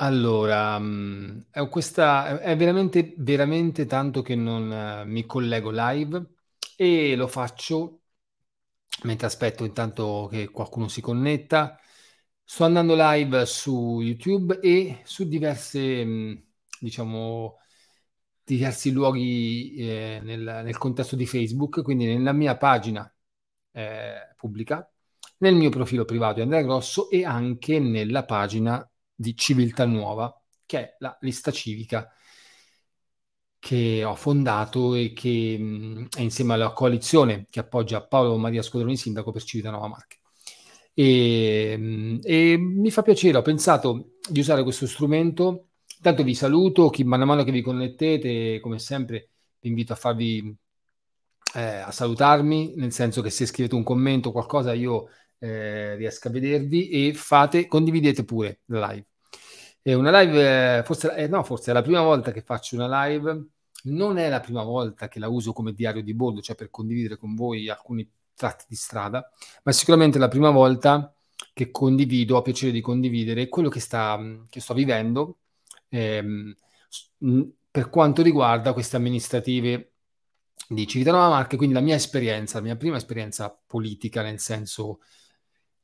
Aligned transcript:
Allora, 0.00 0.78
mh, 0.78 1.46
è, 1.50 1.68
questa, 1.68 2.38
è 2.40 2.56
veramente, 2.56 3.14
veramente 3.18 3.84
tanto 3.86 4.22
che 4.22 4.34
non 4.36 5.02
mi 5.06 5.26
collego 5.26 5.70
live 5.72 6.34
e 6.76 7.16
lo 7.16 7.26
faccio 7.26 8.02
mentre 9.04 9.26
aspetto 9.26 9.64
intanto 9.64 10.28
che 10.30 10.50
qualcuno 10.50 10.88
si 10.88 11.00
connetta. 11.00 11.78
Sto 12.44 12.64
andando 12.64 12.94
live 12.96 13.44
su 13.46 14.00
YouTube 14.00 14.58
e 14.60 15.00
su 15.04 15.26
diverse, 15.28 16.04
mh, 16.04 16.44
diciamo, 16.80 17.58
diversi 18.44 18.90
luoghi 18.92 19.74
eh, 19.76 20.20
nel, 20.22 20.40
nel 20.64 20.78
contesto 20.78 21.14
di 21.16 21.26
Facebook, 21.26 21.82
quindi 21.82 22.06
nella 22.06 22.32
mia 22.32 22.56
pagina 22.56 23.12
eh, 23.72 24.34
pubblica, 24.36 24.90
nel 25.38 25.54
mio 25.54 25.70
profilo 25.70 26.04
privato 26.04 26.34
di 26.36 26.40
Andrea 26.42 26.62
Grosso 26.62 27.10
e 27.10 27.24
anche 27.24 27.78
nella 27.78 28.24
pagina 28.24 28.88
di 29.18 29.36
Civiltà 29.36 29.84
Nuova, 29.84 30.32
che 30.64 30.78
è 30.78 30.96
la 31.00 31.16
lista 31.22 31.50
civica 31.50 32.08
che 33.58 34.04
ho 34.04 34.14
fondato 34.14 34.94
e 34.94 35.12
che 35.12 35.58
mh, 35.58 36.08
è 36.16 36.20
insieme 36.20 36.54
alla 36.54 36.72
coalizione 36.72 37.46
che 37.50 37.58
appoggia 37.60 38.06
Paolo 38.06 38.36
Maria 38.36 38.62
Squadroni 38.62 38.96
Sindaco 38.96 39.32
per 39.32 39.42
Civiltà 39.42 39.70
Nuova 39.70 39.88
Marche. 39.88 40.18
E, 40.94 41.76
mh, 41.76 42.20
e 42.22 42.56
mi 42.56 42.90
fa 42.90 43.02
piacere, 43.02 43.38
ho 43.38 43.42
pensato 43.42 44.12
di 44.28 44.40
usare 44.40 44.62
questo 44.62 44.86
strumento. 44.86 45.70
Intanto 45.96 46.22
vi 46.22 46.34
saluto, 46.34 46.90
chi 46.90 47.02
man 47.02 47.22
mano 47.22 47.42
che 47.42 47.50
vi 47.50 47.60
connettete, 47.62 48.60
come 48.60 48.78
sempre, 48.78 49.30
vi 49.60 49.68
invito 49.68 49.92
a 49.92 49.96
farvi 49.96 50.56
eh, 51.54 51.60
a 51.78 51.90
salutarmi, 51.90 52.74
nel 52.76 52.92
senso 52.92 53.22
che 53.22 53.30
se 53.30 53.46
scrivete 53.46 53.74
un 53.74 53.82
commento 53.82 54.28
o 54.28 54.32
qualcosa 54.32 54.72
io 54.72 55.08
eh, 55.38 55.94
riesco 55.96 56.28
a 56.28 56.30
vedervi 56.30 56.88
e 56.88 57.14
fate, 57.14 57.66
condividete 57.66 58.24
pure 58.24 58.60
la 58.66 58.90
live. 58.90 59.06
È 59.80 59.94
una 59.94 60.20
live, 60.20 60.78
eh, 60.78 60.82
forse, 60.82 61.14
eh, 61.16 61.28
no, 61.28 61.42
forse 61.44 61.70
è 61.70 61.74
la 61.74 61.82
prima 61.82 62.02
volta 62.02 62.32
che 62.32 62.42
faccio 62.42 62.74
una 62.76 63.06
live, 63.06 63.46
non 63.84 64.18
è 64.18 64.28
la 64.28 64.40
prima 64.40 64.62
volta 64.62 65.08
che 65.08 65.18
la 65.18 65.28
uso 65.28 65.52
come 65.52 65.72
diario 65.72 66.02
di 66.02 66.14
bordo, 66.14 66.40
cioè 66.40 66.56
per 66.56 66.70
condividere 66.70 67.16
con 67.16 67.34
voi 67.34 67.68
alcuni 67.68 68.08
tratti 68.34 68.64
di 68.68 68.76
strada, 68.76 69.30
ma 69.62 69.70
è 69.72 69.74
sicuramente 69.74 70.18
la 70.18 70.28
prima 70.28 70.50
volta 70.50 71.12
che 71.52 71.70
condivido, 71.70 72.36
ho 72.36 72.42
piacere 72.42 72.72
di 72.72 72.80
condividere 72.80 73.48
quello 73.48 73.68
che, 73.68 73.80
sta, 73.80 74.18
che 74.48 74.60
sto 74.60 74.74
vivendo 74.74 75.38
ehm, 75.88 76.54
per 77.70 77.90
quanto 77.90 78.22
riguarda 78.22 78.72
queste 78.72 78.96
amministrative 78.96 79.92
di 80.68 80.86
Civitanova 80.86 81.28
Marche, 81.28 81.56
quindi 81.56 81.74
la 81.74 81.80
mia 81.80 81.94
esperienza, 81.94 82.58
la 82.58 82.64
mia 82.64 82.76
prima 82.76 82.96
esperienza 82.96 83.56
politica 83.66 84.22
nel 84.22 84.38
senso 84.38 85.00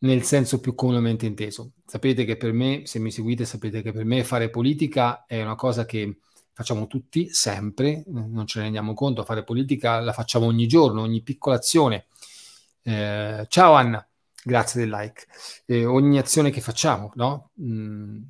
nel 0.05 0.23
senso 0.23 0.61
più 0.61 0.75
comunemente 0.75 1.27
inteso. 1.27 1.73
Sapete 1.85 2.25
che 2.25 2.37
per 2.37 2.53
me, 2.53 2.83
se 2.85 2.99
mi 2.99 3.11
seguite, 3.11 3.45
sapete 3.45 3.83
che 3.83 3.93
per 3.93 4.05
me 4.05 4.23
fare 4.23 4.51
politica 4.51 5.25
è 5.27 5.43
una 5.43 5.55
cosa 5.55 5.85
che 5.85 6.19
facciamo 6.53 6.87
tutti, 6.87 7.31
sempre, 7.31 8.05
non 8.07 8.47
ce 8.47 8.59
ne 8.59 8.65
rendiamo 8.65 8.95
conto, 8.95 9.25
fare 9.25 9.45
politica 9.45 10.01
la 10.01 10.13
facciamo 10.13 10.47
ogni 10.47 10.67
giorno, 10.67 11.01
ogni 11.03 11.23
piccola 11.23 11.57
azione. 11.57 12.07
Eh, 12.83 13.47
ciao 13.49 13.73
Anna, 13.73 14.07
grazie 14.43 14.81
del 14.81 14.91
like. 14.91 15.27
Eh, 15.67 15.85
ogni 15.85 16.19
azione 16.19 16.51
che 16.51 16.61
facciamo, 16.61 17.11
no? 17.15 17.51
Mm, 17.61 18.23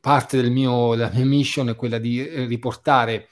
parte 0.00 0.40
del 0.40 0.50
mio, 0.50 0.94
della 0.96 1.10
mia 1.10 1.24
mission 1.24 1.68
è 1.68 1.76
quella 1.76 1.98
di 1.98 2.22
riportare 2.46 3.28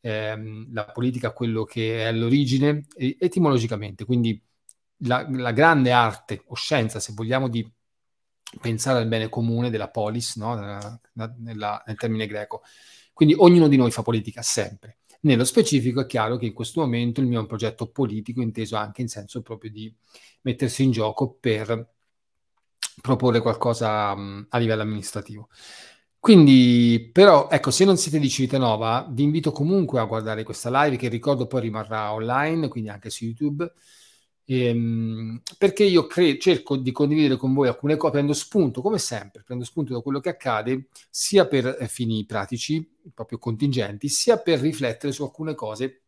ehm, 0.00 0.72
la 0.72 0.84
politica 0.84 1.28
a 1.28 1.32
quello 1.32 1.64
che 1.64 2.02
è 2.02 2.04
all'origine 2.04 2.86
etimologicamente, 2.96 4.04
quindi 4.04 4.40
la, 4.98 5.26
la, 5.30 5.52
grande 5.52 5.92
arte 5.92 6.42
o 6.46 6.54
scienza, 6.54 7.00
se 7.00 7.12
vogliamo, 7.14 7.48
di 7.48 7.68
pensare 8.60 8.98
al 8.98 9.08
bene 9.08 9.28
comune 9.28 9.70
della 9.70 9.90
polis, 9.90 10.36
no? 10.36 10.54
nella, 10.54 11.00
nella, 11.38 11.82
nel 11.86 11.96
termine 11.96 12.26
greco. 12.26 12.62
Quindi 13.12 13.34
ognuno 13.36 13.68
di 13.68 13.76
noi 13.76 13.90
fa 13.90 14.02
politica 14.02 14.42
sempre. 14.42 14.98
Nello 15.20 15.44
specifico 15.44 16.02
è 16.02 16.06
chiaro 16.06 16.36
che 16.36 16.46
in 16.46 16.52
questo 16.52 16.80
momento 16.80 17.20
il 17.20 17.26
mio 17.26 17.38
è 17.38 17.40
un 17.40 17.46
progetto 17.46 17.90
politico 17.90 18.40
inteso 18.40 18.76
anche 18.76 19.02
in 19.02 19.08
senso 19.08 19.42
proprio 19.42 19.70
di 19.70 19.92
mettersi 20.42 20.84
in 20.84 20.90
gioco 20.92 21.36
per 21.40 21.94
proporre 23.00 23.40
qualcosa 23.40 24.12
um, 24.12 24.46
a 24.48 24.58
livello 24.58 24.82
amministrativo. 24.82 25.48
Quindi, 26.18 27.10
però, 27.12 27.48
ecco, 27.50 27.70
se 27.70 27.84
non 27.84 27.96
siete 27.96 28.18
di 28.18 28.28
Civitanova, 28.28 29.06
vi 29.10 29.22
invito 29.22 29.52
comunque 29.52 30.00
a 30.00 30.04
guardare 30.04 30.42
questa 30.42 30.70
live 30.82 30.96
che 30.96 31.08
ricordo 31.08 31.46
poi 31.46 31.60
rimarrà 31.62 32.12
online, 32.12 32.68
quindi 32.68 32.90
anche 32.90 33.10
su 33.10 33.24
YouTube 33.24 33.72
Ehm, 34.48 35.40
perché 35.58 35.84
io 35.84 36.06
cre- 36.06 36.38
cerco 36.38 36.76
di 36.76 36.92
condividere 36.92 37.36
con 37.36 37.52
voi 37.52 37.68
alcune 37.68 37.96
cose, 37.96 38.12
prendo 38.12 38.32
spunto, 38.32 38.80
come 38.80 38.98
sempre, 38.98 39.42
prendo 39.42 39.64
spunto 39.64 39.92
da 39.92 40.00
quello 40.00 40.20
che 40.20 40.28
accade, 40.30 40.86
sia 41.10 41.46
per 41.46 41.76
eh, 41.80 41.88
fini 41.88 42.24
pratici, 42.26 42.88
proprio 43.12 43.38
contingenti, 43.38 44.08
sia 44.08 44.38
per 44.38 44.60
riflettere 44.60 45.12
su 45.12 45.22
alcune 45.24 45.54
cose 45.54 46.02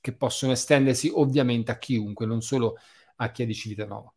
che 0.00 0.12
possono 0.12 0.52
estendersi 0.52 1.10
ovviamente 1.14 1.70
a 1.70 1.78
chiunque, 1.78 2.26
non 2.26 2.42
solo 2.42 2.76
a 3.16 3.30
chi 3.30 3.42
è 3.42 3.46
di 3.46 3.54
Civitanova. 3.54 4.12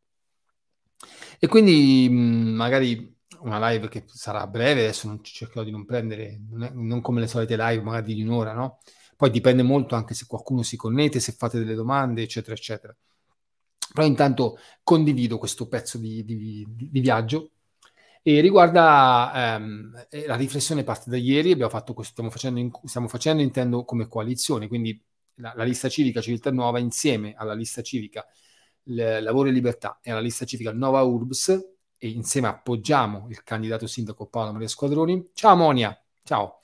E 1.39 1.47
quindi 1.47 2.07
mh, 2.09 2.53
magari 2.55 3.19
una 3.41 3.69
live 3.69 3.87
che 3.89 4.03
sarà 4.07 4.45
breve, 4.47 4.81
adesso 4.81 5.07
non 5.07 5.23
cercherò 5.23 5.63
di 5.63 5.71
non 5.71 5.85
prendere, 5.85 6.39
non, 6.49 6.63
è, 6.63 6.69
non 6.73 7.01
come 7.01 7.19
le 7.21 7.27
solite 7.27 7.55
live, 7.57 7.81
magari 7.81 8.13
di 8.13 8.21
un'ora, 8.21 8.53
no? 8.53 8.79
Poi 9.15 9.29
dipende 9.31 9.63
molto 9.63 9.95
anche 9.95 10.13
se 10.13 10.25
qualcuno 10.27 10.63
si 10.63 10.77
connette, 10.77 11.19
se 11.19 11.33
fate 11.33 11.59
delle 11.59 11.73
domande, 11.75 12.21
eccetera, 12.23 12.53
eccetera. 12.55 12.95
Però 13.93 14.05
intanto 14.05 14.57
condivido 14.83 15.37
questo 15.37 15.67
pezzo 15.67 15.97
di, 15.97 16.23
di, 16.23 16.65
di 16.67 16.99
viaggio 16.99 17.51
e 18.23 18.39
riguarda 18.39 19.55
ehm, 19.55 20.07
la 20.27 20.35
riflessione 20.35 20.83
parte 20.83 21.09
da 21.09 21.17
ieri, 21.17 21.51
abbiamo 21.51 21.71
fatto 21.71 21.93
questo, 21.93 22.13
stiamo 22.13 22.29
facendo, 22.29 22.59
in, 22.59 22.71
stiamo 22.85 23.07
facendo 23.07 23.41
intendo 23.41 23.83
come 23.83 24.07
coalizione, 24.07 24.67
quindi 24.67 24.99
la, 25.35 25.53
la, 25.55 25.63
lista 25.63 25.89
civica 25.89 26.21
Civiltà 26.21 26.51
Nuova 26.51 26.77
insieme 26.77 27.33
alla 27.35 27.53
lista 27.53 27.81
civica 27.81 28.25
l, 28.83 29.17
Lavoro 29.21 29.49
e 29.49 29.51
Libertà 29.51 29.99
e 30.03 30.11
alla 30.11 30.19
lista 30.19 30.45
civica 30.45 30.71
Nova 30.71 31.01
Urbs 31.01 31.49
e 31.97 32.09
insieme 32.09 32.47
appoggiamo 32.47 33.27
il 33.29 33.43
candidato 33.43 33.87
sindaco 33.87 34.27
Paolo 34.27 34.51
Maria 34.51 34.67
Squadroni. 34.67 35.29
Ciao 35.33 35.55
Monia, 35.55 35.99
ciao. 36.23 36.59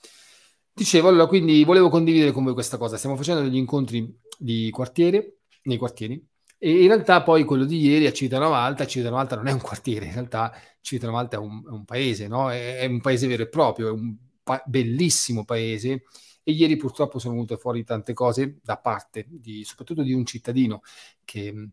Dicevo, 0.72 1.08
allora 1.08 1.26
quindi 1.26 1.64
volevo 1.64 1.88
condividere 1.88 2.30
con 2.30 2.44
voi 2.44 2.54
questa 2.54 2.76
cosa, 2.76 2.96
stiamo 2.96 3.16
facendo 3.16 3.42
degli 3.42 3.56
incontri 3.56 4.16
di 4.38 4.70
quartiere, 4.70 5.38
nei 5.62 5.76
quartieri, 5.76 6.24
e 6.58 6.82
in 6.82 6.88
realtà 6.88 7.22
poi 7.22 7.44
quello 7.44 7.64
di 7.64 7.78
ieri 7.78 8.06
a 8.06 8.12
Civitanova 8.12 8.58
Alta, 8.58 8.86
Civitanova 8.86 9.22
Alta 9.22 9.36
non 9.36 9.46
è 9.46 9.52
un 9.52 9.60
quartiere, 9.60 10.06
in 10.06 10.12
realtà 10.12 10.52
Civitanova 10.80 11.20
Alta 11.20 11.36
è 11.36 11.38
un, 11.38 11.62
è 11.64 11.70
un 11.70 11.84
paese, 11.84 12.26
no? 12.26 12.50
è, 12.50 12.78
è, 12.78 12.86
un 12.86 13.00
paese 13.00 13.28
vero 13.28 13.44
e 13.44 13.48
proprio, 13.48 13.88
è 13.88 13.90
un 13.92 14.16
pa- 14.42 14.62
bellissimo 14.66 15.44
paese 15.44 16.02
e 16.42 16.52
ieri 16.52 16.76
purtroppo 16.76 17.20
sono 17.20 17.34
venute 17.34 17.56
fuori 17.58 17.84
tante 17.84 18.12
cose 18.12 18.58
da 18.62 18.76
parte 18.78 19.26
di, 19.28 19.62
soprattutto 19.64 20.02
di 20.02 20.12
un 20.12 20.26
cittadino 20.26 20.82
che, 21.24 21.68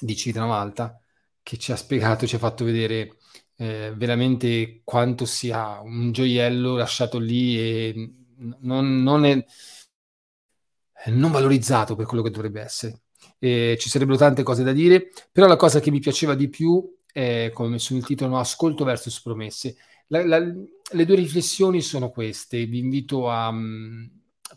di 0.00 0.16
Civitanova 0.16 0.56
Alta 0.58 1.00
che 1.42 1.58
ci 1.58 1.72
ha 1.72 1.76
spiegato, 1.76 2.26
ci 2.28 2.36
ha 2.36 2.38
fatto 2.38 2.64
vedere 2.64 3.16
eh, 3.56 3.92
veramente 3.96 4.82
quanto 4.84 5.24
sia 5.24 5.80
un 5.80 6.12
gioiello 6.12 6.76
lasciato 6.76 7.18
lì 7.18 7.58
e 7.58 8.14
non, 8.60 9.02
non, 9.02 9.24
è, 9.24 9.44
non 11.06 11.32
valorizzato 11.32 11.96
per 11.96 12.06
quello 12.06 12.22
che 12.22 12.30
dovrebbe 12.30 12.60
essere 12.60 13.00
eh, 13.40 13.76
ci 13.80 13.88
sarebbero 13.88 14.18
tante 14.18 14.44
cose 14.44 14.62
da 14.62 14.72
dire, 14.72 15.10
però 15.32 15.48
la 15.48 15.56
cosa 15.56 15.80
che 15.80 15.90
mi 15.90 15.98
piaceva 15.98 16.34
di 16.34 16.48
più 16.48 16.98
è, 17.12 17.50
come 17.52 17.70
messo 17.70 17.94
nel 17.94 18.04
titolo, 18.04 18.30
no, 18.30 18.38
ascolto 18.38 18.84
versus 18.84 19.20
promesse. 19.20 19.76
La, 20.08 20.24
la, 20.24 20.38
le 20.38 21.04
due 21.04 21.16
riflessioni 21.16 21.80
sono 21.80 22.10
queste, 22.10 22.64
vi 22.66 22.78
invito 22.78 23.30
a, 23.30 23.46
a 23.48 23.52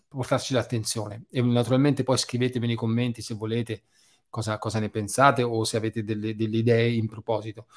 portarci 0.07 0.53
l'attenzione 0.53 1.25
e 1.31 1.41
naturalmente 1.41 2.03
poi 2.03 2.17
scrivetemi 2.17 2.67
nei 2.67 2.75
commenti 2.75 3.21
se 3.21 3.35
volete 3.35 3.83
cosa, 4.29 4.57
cosa 4.57 4.79
ne 4.79 4.89
pensate 4.89 5.43
o 5.43 5.63
se 5.63 5.77
avete 5.77 6.03
delle, 6.03 6.35
delle 6.35 6.57
idee 6.57 6.91
in 6.91 7.07
proposito. 7.07 7.67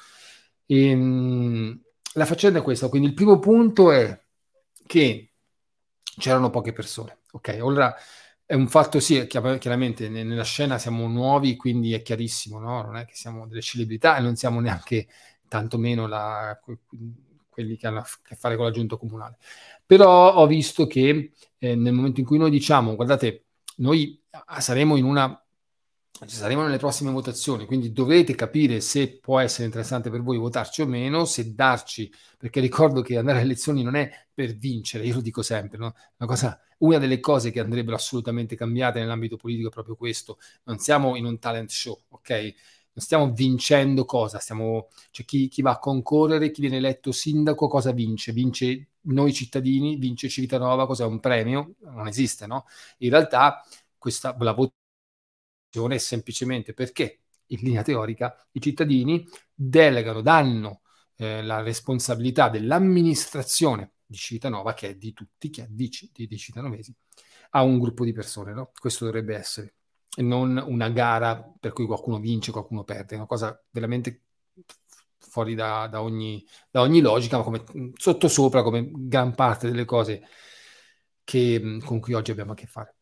E, 0.65 0.89
ehm, 0.89 1.81
la 2.13 2.25
faccenda 2.25 2.59
è 2.59 2.63
questa, 2.63 2.89
quindi 2.89 3.07
il 3.09 3.13
primo 3.13 3.39
punto 3.39 3.91
è 3.91 4.19
che 4.85 5.33
c'erano 6.17 6.49
poche 6.49 6.73
persone, 6.73 7.19
ok? 7.31 7.59
Ora 7.61 7.95
è 8.47 8.53
un 8.53 8.69
fatto, 8.69 9.01
sì, 9.01 9.27
chiaramente 9.27 10.07
nella 10.07 10.43
scena 10.45 10.77
siamo 10.77 11.05
nuovi, 11.09 11.57
quindi 11.57 11.91
è 11.91 12.01
chiarissimo, 12.01 12.59
no? 12.59 12.81
Non 12.81 12.95
è 12.95 13.03
che 13.03 13.13
siamo 13.13 13.45
delle 13.45 13.61
celebrità 13.61 14.15
e 14.15 14.21
non 14.21 14.37
siamo 14.37 14.61
neanche 14.61 15.07
tantomeno 15.49 16.07
la, 16.07 16.57
quelli 17.49 17.75
che 17.75 17.87
hanno 17.87 17.99
a 17.99 18.07
che 18.23 18.35
fare 18.35 18.55
con 18.55 18.63
la 18.63 18.71
giunta 18.71 18.95
comunale. 18.95 19.37
Però 19.85 20.33
ho 20.33 20.47
visto 20.47 20.87
che 20.87 21.33
eh, 21.57 21.75
nel 21.75 21.91
momento 21.91 22.21
in 22.21 22.25
cui 22.25 22.37
noi 22.37 22.49
diciamo, 22.49 22.95
guardate, 22.95 23.47
noi 23.77 24.17
saremo 24.59 24.95
in 24.95 25.03
una 25.03 25.45
ci 26.25 26.35
saremo 26.35 26.63
nelle 26.63 26.77
prossime 26.77 27.11
votazioni, 27.11 27.65
quindi 27.65 27.91
dovete 27.91 28.33
capire 28.33 28.81
se 28.81 29.19
può 29.19 29.39
essere 29.39 29.65
interessante 29.65 30.09
per 30.09 30.23
voi 30.23 30.37
votarci 30.37 30.81
o 30.81 30.87
meno, 30.87 31.25
se 31.25 31.53
darci, 31.53 32.11
perché 32.37 32.59
ricordo 32.59 33.01
che 33.01 33.17
andare 33.17 33.37
alle 33.37 33.45
elezioni 33.47 33.83
non 33.83 33.95
è 33.95 34.09
per 34.33 34.55
vincere, 34.55 35.05
io 35.05 35.15
lo 35.15 35.21
dico 35.21 35.43
sempre, 35.43 35.77
no? 35.77 35.93
una, 36.17 36.27
cosa, 36.27 36.59
una 36.79 36.97
delle 36.97 37.19
cose 37.19 37.51
che 37.51 37.59
andrebbero 37.59 37.95
assolutamente 37.95 38.55
cambiate 38.55 38.99
nell'ambito 38.99 39.37
politico 39.37 39.67
è 39.67 39.71
proprio 39.71 39.95
questo, 39.95 40.39
non 40.63 40.79
siamo 40.79 41.15
in 41.15 41.25
un 41.25 41.37
talent 41.37 41.69
show, 41.69 41.99
ok? 42.09 42.53
Non 42.97 43.05
stiamo 43.05 43.31
vincendo 43.31 44.05
cosa, 44.05 44.39
stiamo, 44.39 44.87
cioè 45.11 45.23
chi, 45.23 45.47
chi 45.49 45.61
va 45.61 45.73
a 45.73 45.79
concorrere, 45.79 46.49
chi 46.49 46.61
viene 46.61 46.77
eletto 46.77 47.11
sindaco, 47.11 47.67
cosa 47.67 47.91
vince? 47.91 48.31
Vince 48.31 48.87
noi 49.01 49.33
cittadini, 49.33 49.97
vince 49.97 50.29
Civitanova, 50.29 50.87
cos'è 50.87 51.05
un 51.05 51.19
premio? 51.19 51.75
Non 51.81 52.07
esiste, 52.07 52.47
no? 52.47 52.65
In 52.99 53.11
realtà 53.11 53.63
questa, 53.99 54.35
la 54.39 54.51
votazione 54.51 54.85
è 55.69 55.97
semplicemente 55.97 56.73
perché 56.73 57.21
in 57.47 57.59
linea 57.61 57.81
teorica 57.81 58.35
i 58.51 58.61
cittadini 58.61 59.25
delegano, 59.53 60.21
danno 60.21 60.81
eh, 61.17 61.43
la 61.43 61.61
responsabilità 61.61 62.49
dell'amministrazione 62.49 63.93
di 64.05 64.17
Civitanova, 64.17 64.73
che 64.73 64.89
è 64.89 64.95
di 64.95 65.13
tutti, 65.13 65.49
che 65.49 65.63
è 65.63 65.67
di, 65.69 65.89
di, 66.13 66.27
di 66.27 66.37
citanovesi, 66.37 66.93
a 67.51 67.63
un 67.63 67.79
gruppo 67.79 68.05
di 68.05 68.13
persone. 68.13 68.53
No? 68.53 68.71
Questo 68.77 69.05
dovrebbe 69.05 69.35
essere, 69.35 69.75
e 70.15 70.21
non 70.21 70.63
una 70.65 70.89
gara 70.89 71.41
per 71.59 71.73
cui 71.73 71.85
qualcuno 71.85 72.19
vince, 72.19 72.51
qualcuno 72.51 72.83
perde, 72.83 73.15
è 73.15 73.17
una 73.17 73.27
cosa 73.27 73.61
veramente 73.71 74.21
fuori 75.19 75.55
da, 75.55 75.87
da, 75.87 76.01
ogni, 76.01 76.45
da 76.69 76.81
ogni, 76.81 77.01
logica, 77.01 77.37
ma 77.37 77.43
come 77.43 77.63
sottosopra, 77.95 78.63
come 78.63 78.89
gran 78.91 79.35
parte 79.35 79.67
delle 79.69 79.85
cose 79.85 80.23
che, 81.23 81.79
con 81.83 81.99
cui 81.99 82.13
oggi 82.13 82.31
abbiamo 82.31 82.53
a 82.53 82.55
che 82.55 82.65
fare. 82.65 82.95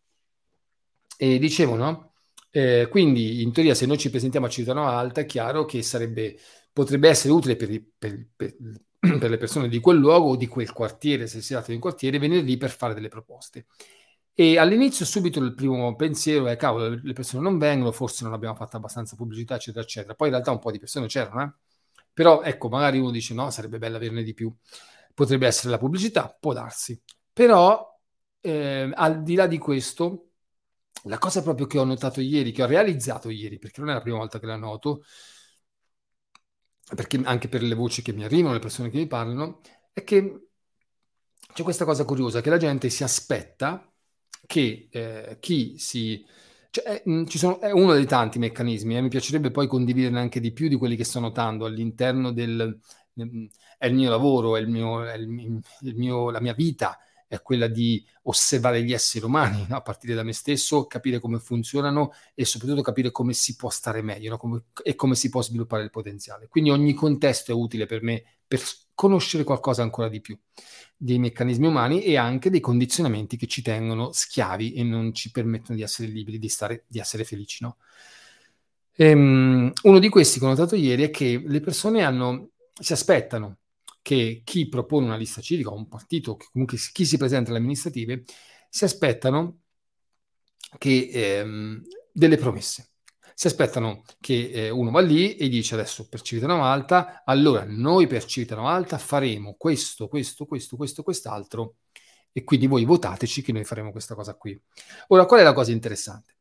E 1.18 1.38
dicevo, 1.40 1.76
no? 1.76 2.15
Eh, 2.56 2.88
quindi, 2.90 3.42
in 3.42 3.52
teoria, 3.52 3.76
se 3.76 3.86
noi 3.86 3.98
ci 3.98 4.10
presentiamo 4.10 4.46
a 4.46 4.50
Cittadino 4.50 4.88
Alta, 4.88 5.20
è 5.20 5.26
chiaro 5.26 5.66
che 5.66 5.84
sarebbe, 5.84 6.40
potrebbe 6.72 7.10
essere 7.10 7.34
utile 7.34 7.58
per, 7.58 7.84
per, 7.98 8.28
per, 8.34 8.56
per, 9.20 9.30
le 9.30 9.36
persone 9.36 9.68
di 9.68 9.82
quel 9.82 9.98
luogo 9.98 10.30
o 10.30 10.36
di 10.38 10.48
quel 10.48 10.72
quartiere, 10.72 11.28
se 11.28 11.42
si 11.42 11.52
tratta 11.52 11.68
di 11.68 11.74
un 11.74 11.82
quartiere, 11.82 12.18
venire 12.18 12.40
lì 12.40 12.56
per 12.56 12.70
fare 12.70 12.94
delle 12.94 13.10
proposte. 13.10 13.66
E 14.34 14.58
all'inizio 14.58 15.04
subito 15.04 15.42
il 15.42 15.54
primo 15.54 15.98
pensiero 15.98 16.48
è, 16.48 16.56
cavolo, 16.56 16.98
le 17.04 17.12
persone 17.12 17.44
non 17.44 17.58
vengono, 17.58 17.92
forse 17.92 18.24
non 18.24 18.32
abbiamo 18.32 18.56
fatto 18.56 18.78
abbastanza 18.78 19.18
pubblicità, 19.18 19.56
eccetera, 19.56 19.84
eccetera. 19.84 20.16
Poi 20.16 20.28
in 20.30 20.34
realtà 20.36 20.52
un 20.52 20.60
po' 20.60 20.72
di 20.72 20.80
persone 20.80 21.08
c'erano, 21.08 21.42
eh? 21.42 21.54
Però 22.14 22.42
ecco, 22.42 22.70
magari 22.70 23.00
uno 23.00 23.12
dice 23.12 23.34
no, 23.34 23.50
sarebbe 23.50 23.80
bello 23.80 23.98
averne 23.98 24.24
di 24.24 24.34
più. 24.34 24.54
Potrebbe 25.14 25.46
essere 25.46 25.72
la 25.72 25.78
pubblicità, 25.78 26.34
può 26.40 26.54
darsi. 26.54 26.98
Però, 27.34 28.00
eh, 28.40 28.90
al 28.94 29.24
di 29.24 29.36
là 29.36 29.46
di 29.46 29.58
questo, 29.58 30.25
la 31.06 31.18
cosa 31.18 31.42
proprio 31.44 31.68
che 31.68 31.80
ho 31.80 31.84
notato 31.84 32.22
ieri, 32.22 32.52
che 32.52 32.64
ho 32.64 32.68
realizzato 32.68 33.30
ieri, 33.30 33.60
perché 33.60 33.80
non 33.82 33.90
è 33.90 33.94
la 33.94 34.02
prima 34.02 34.18
volta 34.18 34.40
che 34.40 34.46
la 34.46 34.56
noto, 34.56 35.04
perché 36.96 37.20
anche 37.24 37.48
per 37.48 37.64
le 37.64 37.76
voci 37.76 38.02
che 38.02 38.14
mi 38.14 38.24
arrivano, 38.24 38.54
le 38.54 38.60
persone 38.60 38.90
che 38.90 38.98
mi 38.98 39.08
parlano, 39.08 39.62
è 39.92 40.04
che 40.04 40.48
c'è 41.54 41.64
questa 41.64 41.86
cosa 41.86 42.06
curiosa, 42.06 42.42
che 42.42 42.50
la 42.50 42.58
gente 42.58 42.90
si 42.90 43.04
aspetta 43.04 43.92
che 44.46 44.88
eh, 44.92 45.38
chi 45.40 45.78
si... 45.78 46.26
Cioè, 46.70 47.04
ci 47.26 47.38
sono, 47.38 47.60
è 47.62 47.72
uno 47.72 47.94
dei 47.94 48.06
tanti 48.06 48.38
meccanismi, 48.38 48.98
eh, 48.98 49.02
mi 49.02 49.08
piacerebbe 49.08 49.50
poi 49.50 49.68
condividerne 49.68 50.20
anche 50.20 50.42
di 50.42 50.52
più 50.52 50.68
di 50.68 50.76
quelli 50.76 50.98
che 50.98 51.06
sto 51.06 51.20
notando 51.20 51.66
all'interno 51.66 52.32
del... 52.32 52.78
È 53.78 53.86
il 53.86 53.94
mio 53.94 54.10
lavoro, 54.10 54.58
è, 54.58 54.60
il 54.60 54.68
mio, 54.68 55.04
è 55.06 55.16
il 55.16 55.96
mio, 55.96 56.30
la 56.32 56.42
mia 56.42 56.54
vita, 56.54 57.00
è 57.36 57.42
quella 57.42 57.68
di 57.68 58.04
osservare 58.24 58.84
gli 58.84 58.94
esseri 58.94 59.26
umani 59.26 59.66
no? 59.68 59.76
a 59.76 59.82
partire 59.82 60.14
da 60.14 60.24
me 60.24 60.34
stesso, 60.34 60.86
capire 60.86 61.20
come 61.20 61.40
funzionano 61.40 62.12
e 62.34 62.46
soprattutto 62.46 62.82
capire 62.82 63.12
come 63.12 63.34
si 63.34 63.56
può 63.56 63.70
stare 63.70 64.02
meglio 64.02 64.32
no? 64.32 64.38
come, 64.38 64.64
e 64.84 64.96
come 64.96 65.16
si 65.16 65.30
può 65.30 65.42
sviluppare 65.42 65.84
il 65.84 65.90
potenziale. 65.90 66.48
Quindi 66.48 66.70
ogni 66.70 66.94
contesto 66.94 67.52
è 67.52 67.56
utile 67.56 67.86
per 67.86 68.02
me 68.02 68.24
per 68.48 68.62
conoscere 68.94 69.44
qualcosa 69.44 69.82
ancora 69.82 70.08
di 70.08 70.22
più 70.22 70.38
dei 70.98 71.20
meccanismi 71.20 71.68
umani 71.68 72.04
e 72.04 72.16
anche 72.16 72.50
dei 72.50 72.62
condizionamenti 72.62 73.38
che 73.38 73.48
ci 73.48 73.62
tengono 73.62 74.12
schiavi 74.12 74.74
e 74.74 74.84
non 74.84 75.14
ci 75.14 75.32
permettono 75.32 75.78
di 75.78 75.84
essere 75.84 76.08
liberi, 76.08 76.40
di, 76.40 76.48
stare, 76.48 76.86
di 76.88 77.00
essere 77.00 77.26
felici. 77.26 77.64
No? 77.64 77.78
Ehm, 78.96 79.72
uno 79.84 80.00
di 80.00 80.10
questi 80.10 80.40
che 80.40 80.46
ho 80.46 80.50
notato 80.50 80.76
ieri 80.76 81.04
è 81.04 81.10
che 81.10 81.44
le 81.46 81.60
persone 81.60 82.04
hanno, 82.04 82.52
si 82.80 82.94
aspettano 82.94 83.58
che 84.06 84.44
chi 84.44 84.70
propone 84.70 85.08
una 85.08 85.18
lista 85.18 85.42
civica 85.42 85.72
o 85.72 85.74
un 85.74 85.88
partito, 85.88 86.38
comunque 86.52 86.78
chi 86.94 87.06
si 87.08 87.18
presenta 87.18 87.50
alle 87.50 87.58
amministrative, 87.58 88.24
si 88.70 88.84
aspettano 88.84 89.62
che, 90.78 91.10
ehm, 91.12 91.82
delle 92.12 92.38
promesse. 92.38 92.92
Si 93.34 93.48
aspettano 93.48 94.04
che 94.20 94.52
eh, 94.52 94.70
uno 94.70 94.92
va 94.92 95.02
lì 95.02 95.36
e 95.38 95.50
dice 95.50 95.74
adesso 95.74 96.08
per 96.08 96.22
Civitanova 96.22 96.68
Alta, 96.68 97.24
allora 97.26 97.66
noi 97.68 98.06
per 98.06 98.26
Civitanova 98.26 98.70
Alta 98.74 99.00
faremo 99.00 99.56
questo, 99.58 100.08
questo, 100.08 100.46
questo, 100.46 100.76
questo, 100.78 101.02
quest'altro 101.02 101.78
e 102.32 102.44
quindi 102.44 102.68
voi 102.68 102.86
votateci 102.86 103.42
che 103.42 103.54
noi 103.54 103.64
faremo 103.64 103.90
questa 103.92 104.14
cosa 104.14 104.36
qui. 104.36 104.56
Ora, 105.08 105.26
qual 105.26 105.40
è 105.40 105.44
la 105.44 105.54
cosa 105.54 105.72
interessante? 105.72 106.36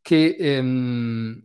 Che 0.00 0.36
ehm, 0.38 1.44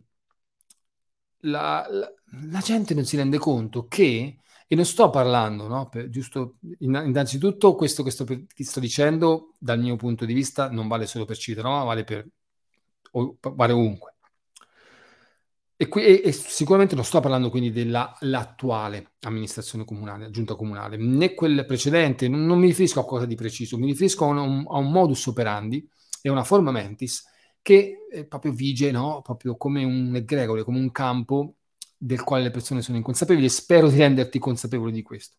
la, 1.40 1.84
la, 1.90 2.14
la 2.50 2.60
gente 2.60 2.94
non 2.94 3.04
si 3.04 3.16
rende 3.16 3.38
conto 3.38 3.88
che 3.88 4.38
e 4.68 4.74
non 4.74 4.84
sto 4.84 5.10
parlando, 5.10 5.68
no? 5.68 5.88
Per, 5.88 6.08
giusto, 6.08 6.56
innanzitutto 6.78 7.74
questo 7.74 8.02
che 8.02 8.10
sto, 8.10 8.24
che 8.24 8.64
sto, 8.64 8.80
dicendo 8.80 9.52
dal 9.58 9.78
mio 9.78 9.96
punto 9.96 10.24
di 10.24 10.34
vista 10.34 10.70
non 10.70 10.88
vale 10.88 11.06
solo 11.06 11.24
per 11.24 11.38
ma 11.62 11.84
vale 11.84 12.04
per 12.04 12.26
vale 13.54 13.72
ovunque. 13.72 14.14
E, 15.78 15.88
qui, 15.88 16.02
e, 16.02 16.22
e, 16.24 16.32
sicuramente 16.32 16.94
non 16.94 17.04
sto 17.04 17.20
parlando 17.20 17.50
quindi 17.50 17.70
dell'attuale 17.70 19.12
amministrazione 19.20 19.84
comunale, 19.84 20.30
giunta 20.30 20.54
comunale, 20.54 20.96
né 20.96 21.34
quel 21.34 21.64
precedente, 21.66 22.28
non, 22.28 22.46
non 22.46 22.58
mi 22.58 22.68
riferisco 22.68 23.00
a 23.00 23.04
qualcosa 23.04 23.26
di 23.26 23.34
preciso, 23.34 23.76
mi 23.76 23.86
riferisco 23.86 24.24
a 24.24 24.28
un, 24.28 24.64
a 24.66 24.78
un 24.78 24.90
modus 24.90 25.26
operandi 25.26 25.86
e 26.22 26.30
una 26.30 26.44
forma 26.44 26.70
mentis 26.70 27.24
che 27.60 28.06
proprio 28.28 28.52
vige 28.52 28.90
no? 28.90 29.20
proprio 29.22 29.56
come 29.56 29.84
un 29.84 30.14
egregore, 30.16 30.64
come 30.64 30.78
un 30.78 30.90
campo 30.92 31.55
del 31.96 32.22
quale 32.22 32.44
le 32.44 32.50
persone 32.50 32.82
sono 32.82 32.96
inconsapevoli 32.96 33.46
e 33.46 33.50
spero 33.50 33.88
di 33.88 33.98
renderti 33.98 34.38
consapevole 34.38 34.92
di 34.92 35.02
questo. 35.02 35.36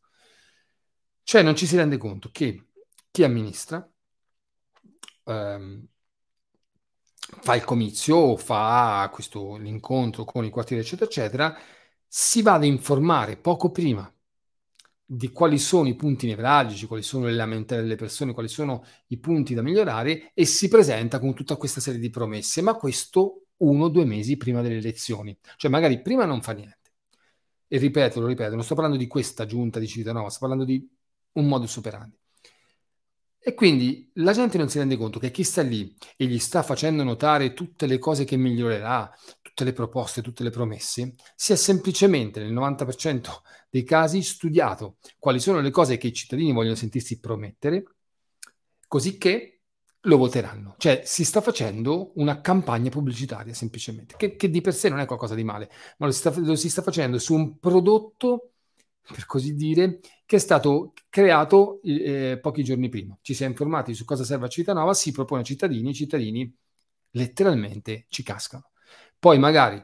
Cioè 1.24 1.42
non 1.42 1.56
ci 1.56 1.66
si 1.66 1.76
rende 1.76 1.98
conto 1.98 2.30
che 2.32 2.68
chi 3.12 3.24
amministra 3.24 3.88
ehm, 5.26 5.88
fa 7.42 7.56
il 7.56 7.64
comizio, 7.64 8.38
fa 8.38 9.10
questo, 9.12 9.58
l'incontro 9.58 10.24
con 10.24 10.46
i 10.46 10.50
quartieri, 10.50 10.84
eccetera, 10.84 11.06
eccetera, 11.10 11.58
si 12.08 12.42
va 12.42 12.54
ad 12.54 12.64
informare 12.64 13.38
poco 13.38 13.72
prima 13.72 14.12
di 15.10 15.32
quali 15.32 15.58
sono 15.58 15.88
i 15.88 15.96
punti 15.96 16.28
nevralgici, 16.28 16.86
quali 16.86 17.04
sono 17.04 17.26
le 17.26 17.34
lamentele 17.34 17.82
delle 17.82 17.96
persone, 17.96 18.34
quali 18.34 18.50
sono 18.50 18.84
i 19.08 19.18
punti 19.20 19.54
da 19.54 19.62
migliorare 19.62 20.32
e 20.34 20.46
si 20.46 20.68
presenta 20.68 21.20
con 21.20 21.34
tutta 21.34 21.56
questa 21.56 21.80
serie 21.80 22.00
di 22.00 22.10
promesse. 22.10 22.62
Ma 22.62 22.76
questo 22.76 23.47
uno 23.58 23.86
o 23.86 23.90
due 23.90 24.06
mesi 24.06 24.38
prima 24.38 24.62
delle 24.62 24.78
elezioni. 24.78 25.38
Cioè 25.56 25.72
magari 25.72 26.02
prima 26.02 26.26
non 26.26 26.42
fa 26.42 26.54
niente. 26.54 26.76
E 27.68 27.78
ripeto, 27.78 28.20
lo 28.20 28.28
ripeto, 28.28 28.56
non 28.56 28.64
sto 28.64 28.76
parlando 28.76 28.98
di 28.98 29.08
questa 29.08 29.46
giunta 29.46 29.80
di 29.80 29.88
Civitanova, 29.88 30.30
sto 30.30 30.40
parlando 30.40 30.66
di 30.66 30.90
un 31.34 31.48
modus 31.48 31.76
operandi. 31.76 32.18
E 33.40 33.54
quindi 33.54 34.10
la 34.16 34.34
gente 34.34 34.58
non 34.58 34.68
si 34.68 34.78
rende 34.78 34.98
conto 34.98 35.20
che 35.20 35.32
chi 35.32 35.44
sta 35.44 35.62
lì 35.62 35.96
e 36.18 36.26
gli 36.26 36.38
sta 36.38 36.64
facendo 36.64 37.04
notare 37.04 37.54
tutte 37.54 37.86
le 37.86 37.98
cose 37.98 38.26
che 38.26 38.36
migliorerà, 38.36 39.10
tutte 39.42 39.64
le 39.64 39.72
proposte, 39.72 40.22
tutte 40.22 40.44
le 40.44 40.50
promesse, 40.50 41.16
si 41.34 41.54
è 41.54 41.56
semplicemente 41.56 42.42
nel 42.42 42.52
90% 42.52 43.42
dei 43.70 43.84
casi 43.84 44.22
studiato 44.22 44.98
quali 45.18 45.40
sono 45.40 45.62
le 45.62 45.70
cose 45.72 45.98
che 45.98 46.08
i 46.08 46.14
cittadini 46.14 46.52
vogliono 46.52 46.76
sentirsi 46.76 47.22
promettere, 47.22 47.86
così 48.86 49.18
che 49.18 49.57
lo 50.08 50.18
voteranno. 50.18 50.76
Cioè 50.78 51.02
si 51.06 51.24
sta 51.24 51.42
facendo 51.42 52.12
una 52.16 52.42
campagna 52.42 52.90
pubblicitaria 52.90 53.54
semplicemente, 53.54 54.16
che, 54.18 54.36
che 54.36 54.50
di 54.50 54.62
per 54.62 54.74
sé 54.74 54.90
non 54.90 55.00
è 55.00 55.06
qualcosa 55.06 55.36
di 55.36 55.44
male, 55.44 55.70
ma 55.98 56.08
lo 56.08 56.12
si, 56.12 56.20
sta, 56.20 56.34
lo 56.38 56.56
si 56.56 56.70
sta 56.70 56.82
facendo 56.82 57.20
su 57.20 57.34
un 57.34 57.60
prodotto, 57.60 58.52
per 59.02 59.26
così 59.26 59.54
dire, 59.54 60.00
che 60.26 60.36
è 60.36 60.40
stato 60.40 60.94
creato 61.10 61.80
eh, 61.84 62.40
pochi 62.42 62.64
giorni 62.64 62.90
prima. 62.90 63.18
Ci 63.22 63.34
si 63.34 63.44
è 63.44 63.48
informati 63.48 63.94
su 63.94 64.04
cosa 64.04 64.24
serve 64.24 64.46
a 64.46 64.50
Civitanova, 64.50 64.94
si 64.94 65.12
propone 65.12 65.42
ai 65.42 65.48
cittadini, 65.48 65.90
i 65.90 65.94
cittadini 65.94 66.56
letteralmente 67.12 68.06
ci 68.10 68.24
cascano. 68.24 68.72
Poi 69.20 69.40
magari 69.40 69.84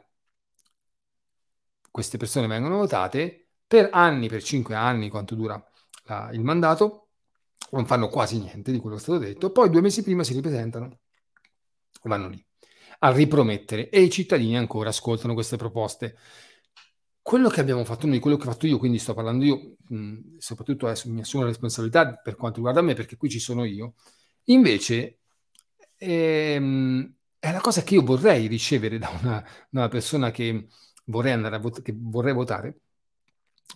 queste 1.89 2.17
persone 2.17 2.47
vengono 2.47 2.77
votate 2.77 3.47
per 3.65 3.89
anni, 3.91 4.27
per 4.27 4.43
cinque 4.43 4.75
anni, 4.75 5.09
quanto 5.09 5.35
dura 5.35 5.63
la, 6.05 6.29
il 6.33 6.41
mandato, 6.41 7.02
non 7.73 7.85
fanno 7.85 8.07
quasi 8.09 8.39
niente 8.39 8.71
di 8.71 8.79
quello 8.79 8.95
che 8.95 9.01
è 9.01 9.03
stato 9.05 9.19
detto, 9.19 9.51
poi 9.51 9.69
due 9.69 9.81
mesi 9.81 10.03
prima 10.03 10.23
si 10.23 10.33
ripresentano, 10.33 10.99
vanno 12.03 12.29
lì 12.29 12.45
a 12.99 13.11
ripromettere 13.11 13.89
e 13.89 14.01
i 14.01 14.09
cittadini 14.09 14.57
ancora 14.57 14.89
ascoltano 14.89 15.33
queste 15.33 15.57
proposte. 15.57 16.15
Quello 17.21 17.47
che 17.49 17.61
abbiamo 17.61 17.85
fatto 17.85 18.05
noi, 18.05 18.19
quello 18.19 18.35
che 18.35 18.47
ho 18.47 18.51
fatto 18.51 18.67
io, 18.67 18.77
quindi 18.77 18.99
sto 18.99 19.13
parlando 19.13 19.45
io, 19.45 19.75
mh, 19.87 20.37
soprattutto 20.39 20.87
adesso 20.87 21.09
mi 21.09 21.21
assumo 21.21 21.43
la 21.43 21.49
responsabilità 21.49 22.15
per 22.17 22.35
quanto 22.35 22.57
riguarda 22.57 22.81
me, 22.81 22.93
perché 22.95 23.15
qui 23.15 23.29
ci 23.29 23.39
sono 23.39 23.63
io, 23.63 23.93
invece 24.45 25.19
ehm, 25.97 27.13
è 27.39 27.51
la 27.51 27.61
cosa 27.61 27.81
che 27.83 27.93
io 27.95 28.03
vorrei 28.03 28.47
ricevere 28.47 28.97
da 28.97 29.09
una, 29.21 29.39
da 29.69 29.79
una 29.79 29.87
persona 29.87 30.31
che 30.31 30.67
vorrei, 31.05 31.31
andare 31.33 31.55
a 31.55 31.59
vot- 31.59 31.81
che 31.81 31.93
vorrei 31.97 32.33
votare, 32.33 32.81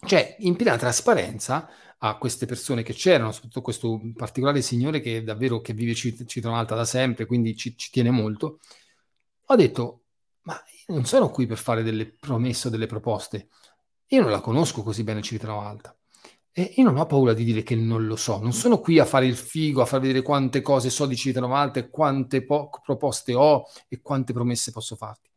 cioè 0.05 0.35
in 0.39 0.55
piena 0.55 0.77
trasparenza 0.77 1.69
a 1.99 2.17
queste 2.17 2.45
persone 2.45 2.83
che 2.83 2.93
c'erano, 2.93 3.31
soprattutto 3.31 3.61
questo 3.61 3.99
particolare 4.15 4.61
signore 4.61 4.99
che 4.99 5.23
davvero 5.23 5.61
che 5.61 5.73
vive 5.73 5.95
Cittadina 5.95 6.57
Alta 6.57 6.75
da 6.75 6.85
sempre, 6.85 7.25
quindi 7.25 7.55
ci, 7.55 7.75
ci 7.75 7.89
tiene 7.89 8.11
molto, 8.11 8.59
ho 9.45 9.55
detto, 9.55 10.03
ma 10.43 10.53
io 10.87 10.93
non 10.93 11.05
sono 11.05 11.29
qui 11.29 11.45
per 11.45 11.57
fare 11.57 11.83
delle 11.83 12.05
promesse 12.05 12.67
o 12.67 12.71
delle 12.71 12.85
proposte, 12.85 13.49
io 14.07 14.21
non 14.21 14.31
la 14.31 14.41
conosco 14.41 14.83
così 14.83 15.03
bene 15.03 15.21
Cittadina 15.21 15.67
Alta. 15.67 15.95
E 16.51 16.73
io 16.75 16.83
non 16.83 16.97
ho 16.97 17.05
paura 17.05 17.33
di 17.33 17.43
dire 17.43 17.61
che 17.61 17.75
non 17.75 18.07
lo 18.07 18.15
so, 18.15 18.39
non 18.39 18.51
sono 18.51 18.79
qui 18.79 18.97
a 18.97 19.05
fare 19.05 19.27
il 19.27 19.35
figo, 19.35 19.81
a 19.81 19.85
far 19.85 19.99
vedere 19.99 20.23
quante 20.23 20.61
cose 20.61 20.89
so 20.89 21.05
di 21.05 21.15
Cittadina 21.15 21.55
Alta 21.55 21.79
e 21.79 21.89
quante 21.89 22.43
po- 22.43 22.69
proposte 22.83 23.35
ho 23.35 23.65
e 23.87 24.01
quante 24.01 24.33
promesse 24.33 24.71
posso 24.71 24.95
farti. 24.95 25.29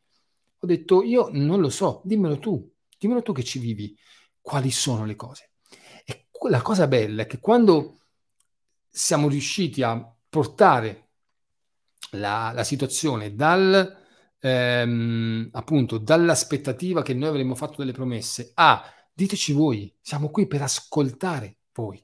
Ho 0.60 0.66
detto, 0.66 1.02
io 1.02 1.28
non 1.32 1.60
lo 1.60 1.68
so, 1.68 2.00
dimmelo 2.04 2.38
tu, 2.38 2.70
dimmelo 2.98 3.20
tu 3.22 3.32
che 3.32 3.44
ci 3.44 3.58
vivi, 3.58 3.94
quali 4.40 4.70
sono 4.70 5.04
le 5.04 5.16
cose 5.16 5.50
la 6.48 6.62
cosa 6.62 6.86
bella 6.86 7.22
è 7.22 7.26
che 7.26 7.38
quando 7.38 7.98
siamo 8.88 9.28
riusciti 9.28 9.82
a 9.82 10.16
portare 10.28 11.08
la, 12.12 12.52
la 12.54 12.64
situazione 12.64 13.34
dal, 13.34 13.98
ehm, 14.40 15.50
appunto, 15.52 15.98
dall'aspettativa 15.98 17.02
che 17.02 17.14
noi 17.14 17.28
avremmo 17.28 17.54
fatto 17.54 17.76
delle 17.78 17.92
promesse 17.92 18.52
a 18.54 18.82
diteci 19.12 19.52
voi, 19.52 19.94
siamo 20.00 20.30
qui 20.30 20.46
per 20.46 20.62
ascoltare 20.62 21.58
voi. 21.72 22.02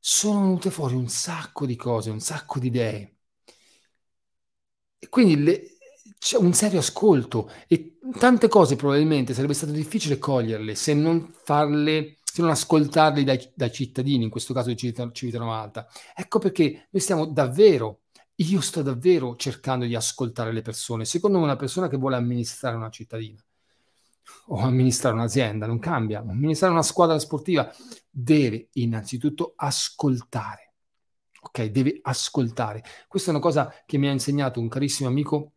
Sono 0.00 0.40
venute 0.40 0.70
fuori 0.70 0.94
un 0.94 1.08
sacco 1.08 1.66
di 1.66 1.76
cose, 1.76 2.10
un 2.10 2.20
sacco 2.20 2.58
di 2.58 2.66
idee. 2.68 3.16
E 4.98 5.08
quindi 5.08 5.42
le, 5.42 5.77
c'è 6.18 6.36
un 6.36 6.52
serio 6.52 6.80
ascolto 6.80 7.50
e 7.66 7.98
tante 8.18 8.48
cose 8.48 8.76
probabilmente 8.76 9.34
sarebbe 9.34 9.54
stato 9.54 9.72
difficile 9.72 10.18
coglierle 10.18 10.74
se 10.74 10.94
non 10.94 11.32
farle 11.42 12.18
se 12.38 12.42
non 12.42 12.50
ascoltarli 12.50 13.24
dai, 13.24 13.50
dai 13.54 13.72
cittadini, 13.72 14.24
in 14.24 14.30
questo 14.30 14.54
caso 14.54 14.68
di 14.68 14.76
Civitanova 14.76 15.60
Alta. 15.60 15.88
Ecco 16.14 16.38
perché 16.38 16.86
noi 16.90 17.02
stiamo 17.02 17.26
davvero, 17.26 18.02
io 18.36 18.60
sto 18.60 18.82
davvero 18.82 19.34
cercando 19.34 19.86
di 19.86 19.94
ascoltare 19.96 20.52
le 20.52 20.62
persone. 20.62 21.04
Secondo 21.04 21.38
me 21.38 21.44
una 21.44 21.56
persona 21.56 21.88
che 21.88 21.96
vuole 21.96 22.14
amministrare 22.14 22.76
una 22.76 22.90
cittadina 22.90 23.42
o 24.48 24.58
amministrare 24.58 25.16
un'azienda 25.16 25.66
non 25.66 25.78
cambia, 25.78 26.20
amministrare 26.20 26.72
una 26.72 26.82
squadra 26.82 27.18
sportiva 27.18 27.72
deve 28.08 28.68
innanzitutto 28.74 29.54
ascoltare. 29.56 30.74
Ok, 31.40 31.64
deve 31.64 31.98
ascoltare. 32.02 32.84
Questa 33.08 33.30
è 33.30 33.34
una 33.34 33.42
cosa 33.42 33.72
che 33.86 33.96
mi 33.96 34.06
ha 34.06 34.12
insegnato 34.12 34.60
un 34.60 34.68
carissimo 34.68 35.08
amico 35.08 35.54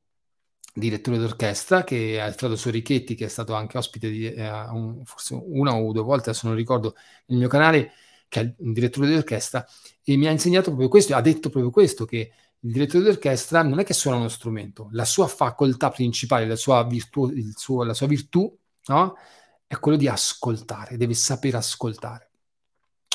direttore 0.73 1.17
d'orchestra, 1.17 1.83
che 1.83 2.15
è 2.15 2.19
Alfredo 2.19 2.55
Sorichetti, 2.55 3.15
che 3.15 3.25
è 3.25 3.27
stato 3.29 3.53
anche 3.53 3.77
ospite 3.77 4.09
di 4.09 4.31
eh, 4.31 4.49
un, 4.49 5.03
forse 5.05 5.39
una 5.41 5.75
o 5.75 5.91
due 5.91 6.03
volte, 6.03 6.33
se 6.33 6.47
non 6.47 6.55
ricordo, 6.55 6.95
nel 7.27 7.39
mio 7.39 7.47
canale, 7.47 7.91
che 8.27 8.39
è 8.39 8.43
il 8.43 8.73
direttore 8.73 9.09
d'orchestra, 9.09 9.65
e 10.03 10.17
mi 10.17 10.27
ha 10.27 10.31
insegnato 10.31 10.69
proprio 10.69 10.87
questo, 10.87 11.15
ha 11.15 11.21
detto 11.21 11.49
proprio 11.49 11.71
questo, 11.71 12.05
che 12.05 12.31
il 12.63 12.71
direttore 12.71 13.03
d'orchestra 13.03 13.63
non 13.63 13.79
è 13.79 13.83
che 13.83 13.93
suona 13.93 14.17
uno 14.17 14.27
strumento, 14.27 14.87
la 14.91 15.05
sua 15.05 15.27
facoltà 15.27 15.89
principale, 15.89 16.47
la 16.47 16.55
sua 16.55 16.83
virtù, 16.83 17.31
suo, 17.55 17.83
la 17.83 17.93
sua 17.93 18.07
virtù 18.07 18.55
no? 18.85 19.15
è 19.65 19.79
quello 19.79 19.97
di 19.97 20.07
ascoltare, 20.07 20.97
deve 20.97 21.13
sapere 21.13 21.57
ascoltare. 21.57 22.29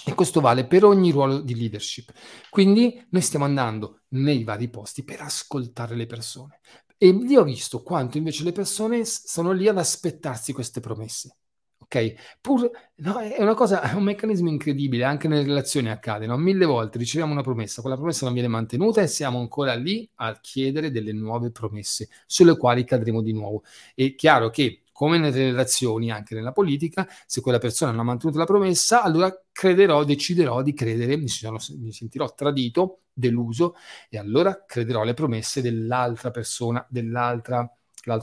E 0.04 0.14
questo 0.14 0.40
vale 0.40 0.66
per 0.66 0.84
ogni 0.84 1.10
ruolo 1.10 1.40
di 1.40 1.56
leadership. 1.56 2.12
Quindi 2.48 3.04
noi 3.10 3.22
stiamo 3.22 3.44
andando 3.44 4.02
nei 4.10 4.44
vari 4.44 4.68
posti 4.68 5.02
per 5.02 5.20
ascoltare 5.20 5.96
le 5.96 6.06
persone, 6.06 6.60
e 6.98 7.12
lì 7.12 7.36
ho 7.36 7.44
visto 7.44 7.82
quanto 7.82 8.18
invece 8.18 8.44
le 8.44 8.52
persone 8.52 9.04
sono 9.04 9.52
lì 9.52 9.68
ad 9.68 9.78
aspettarsi 9.78 10.52
queste 10.52 10.80
promesse. 10.80 11.36
Ok? 11.78 12.14
Pur, 12.40 12.68
no, 12.96 13.18
è 13.20 13.40
una 13.42 13.54
cosa, 13.54 13.80
è 13.82 13.92
un 13.92 14.02
meccanismo 14.02 14.48
incredibile, 14.48 15.04
anche 15.04 15.28
nelle 15.28 15.44
relazioni 15.44 15.88
accade, 15.88 16.26
no? 16.26 16.36
Mille 16.36 16.64
volte 16.64 16.98
riceviamo 16.98 17.32
una 17.32 17.42
promessa, 17.42 17.80
quella 17.80 17.96
promessa 17.96 18.24
non 18.24 18.34
viene 18.34 18.48
mantenuta 18.48 19.02
e 19.02 19.06
siamo 19.06 19.38
ancora 19.38 19.74
lì 19.74 20.08
a 20.16 20.38
chiedere 20.40 20.90
delle 20.90 21.12
nuove 21.12 21.50
promesse 21.52 22.08
sulle 22.26 22.56
quali 22.56 22.84
cadremo 22.84 23.22
di 23.22 23.32
nuovo. 23.32 23.62
È 23.94 24.14
chiaro 24.16 24.50
che 24.50 24.80
come 24.96 25.18
nelle 25.18 25.50
relazioni, 25.50 26.10
anche 26.10 26.34
nella 26.34 26.52
politica, 26.52 27.06
se 27.26 27.42
quella 27.42 27.58
persona 27.58 27.90
non 27.90 28.00
ha 28.00 28.04
mantenuto 28.04 28.38
la 28.38 28.46
promessa, 28.46 29.02
allora 29.02 29.30
crederò, 29.52 30.04
deciderò 30.04 30.62
di 30.62 30.72
credere, 30.72 31.18
mi, 31.18 31.28
sono, 31.28 31.58
mi 31.76 31.92
sentirò 31.92 32.32
tradito, 32.32 33.02
deluso, 33.12 33.74
e 34.08 34.16
allora 34.16 34.64
crederò 34.64 35.02
alle 35.02 35.12
promesse 35.12 35.60
dell'altra 35.60 36.30
persona, 36.30 36.82
dell'altro 36.88 37.68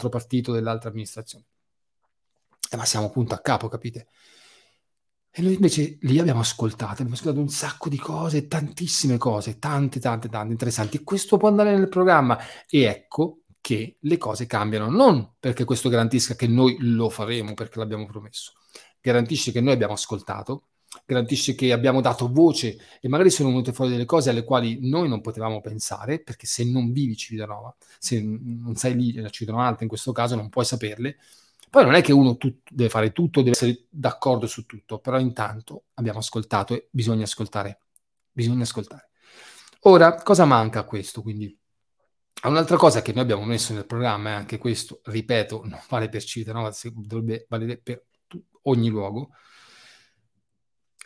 partito, 0.09 0.51
dell'altra 0.51 0.89
amministrazione. 0.89 1.45
Eh, 2.71 2.75
ma 2.75 2.85
siamo 2.85 3.11
punto 3.11 3.35
a 3.35 3.39
capo, 3.39 3.67
capite? 3.67 4.07
E 5.29 5.43
noi 5.43 5.53
invece 5.53 5.99
lì 6.01 6.17
abbiamo 6.17 6.39
ascoltato, 6.39 6.93
abbiamo 6.93 7.13
ascoltato 7.13 7.39
un 7.39 7.49
sacco 7.49 7.87
di 7.87 7.99
cose, 7.99 8.47
tantissime 8.47 9.19
cose, 9.19 9.59
tante, 9.59 9.99
tante, 9.99 10.27
tante 10.27 10.51
interessanti. 10.51 10.97
E 10.97 11.03
questo 11.03 11.37
può 11.37 11.49
andare 11.49 11.77
nel 11.77 11.87
programma. 11.87 12.35
E 12.67 12.81
ecco 12.81 13.42
che 13.63 13.95
le 13.97 14.17
cose 14.17 14.45
cambiano, 14.45 14.89
non 14.89 15.35
perché 15.39 15.63
questo 15.63 15.87
garantisca 15.87 16.35
che 16.35 16.47
noi 16.47 16.75
lo 16.81 17.09
faremo 17.09 17.53
perché 17.53 17.79
l'abbiamo 17.79 18.05
promesso, 18.05 18.51
garantisce 18.99 19.53
che 19.53 19.61
noi 19.61 19.71
abbiamo 19.71 19.93
ascoltato, 19.93 20.65
garantisce 21.05 21.55
che 21.55 21.71
abbiamo 21.71 22.01
dato 22.01 22.29
voce 22.29 22.77
e 22.99 23.07
magari 23.07 23.29
sono 23.29 23.47
venute 23.47 23.71
fuori 23.71 23.91
delle 23.91 24.03
cose 24.03 24.31
alle 24.31 24.43
quali 24.43 24.79
noi 24.81 25.07
non 25.07 25.21
potevamo 25.21 25.61
pensare, 25.61 26.19
perché 26.19 26.45
se 26.45 26.65
non 26.65 26.91
vivi 26.91 27.15
Civitanova, 27.15 27.73
se 27.99 28.21
non 28.21 28.75
sei 28.75 28.95
lì 28.95 29.17
a 29.19 29.29
Civitanova 29.29 29.77
in 29.79 29.87
questo 29.87 30.11
caso, 30.11 30.35
non 30.35 30.49
puoi 30.49 30.65
saperle. 30.65 31.15
Poi 31.69 31.85
non 31.85 31.93
è 31.93 32.01
che 32.01 32.11
uno 32.11 32.35
tut- 32.35 32.69
deve 32.69 32.89
fare 32.89 33.13
tutto, 33.13 33.39
deve 33.39 33.51
essere 33.51 33.85
d'accordo 33.89 34.45
su 34.45 34.65
tutto, 34.65 34.99
però 34.99 35.17
intanto 35.19 35.85
abbiamo 35.93 36.19
ascoltato 36.19 36.73
e 36.73 36.89
bisogna 36.91 37.23
ascoltare. 37.23 37.79
Bisogna 38.29 38.63
ascoltare. 38.63 39.11
Ora, 39.83 40.15
cosa 40.15 40.43
manca 40.43 40.79
a 40.79 40.83
questo? 40.83 41.21
Quindi 41.21 41.57
Un'altra 42.43 42.75
cosa 42.75 43.01
che 43.01 43.13
noi 43.13 43.23
abbiamo 43.23 43.45
messo 43.45 43.73
nel 43.73 43.85
programma, 43.85 44.31
e 44.31 44.33
anche 44.33 44.57
questo, 44.57 44.99
ripeto, 45.03 45.61
non 45.65 45.79
vale 45.87 46.09
per 46.09 46.23
Civitanova, 46.23 46.73
dovrebbe 46.93 47.45
valere 47.47 47.77
per 47.77 48.03
ogni 48.63 48.89
luogo, 48.89 49.29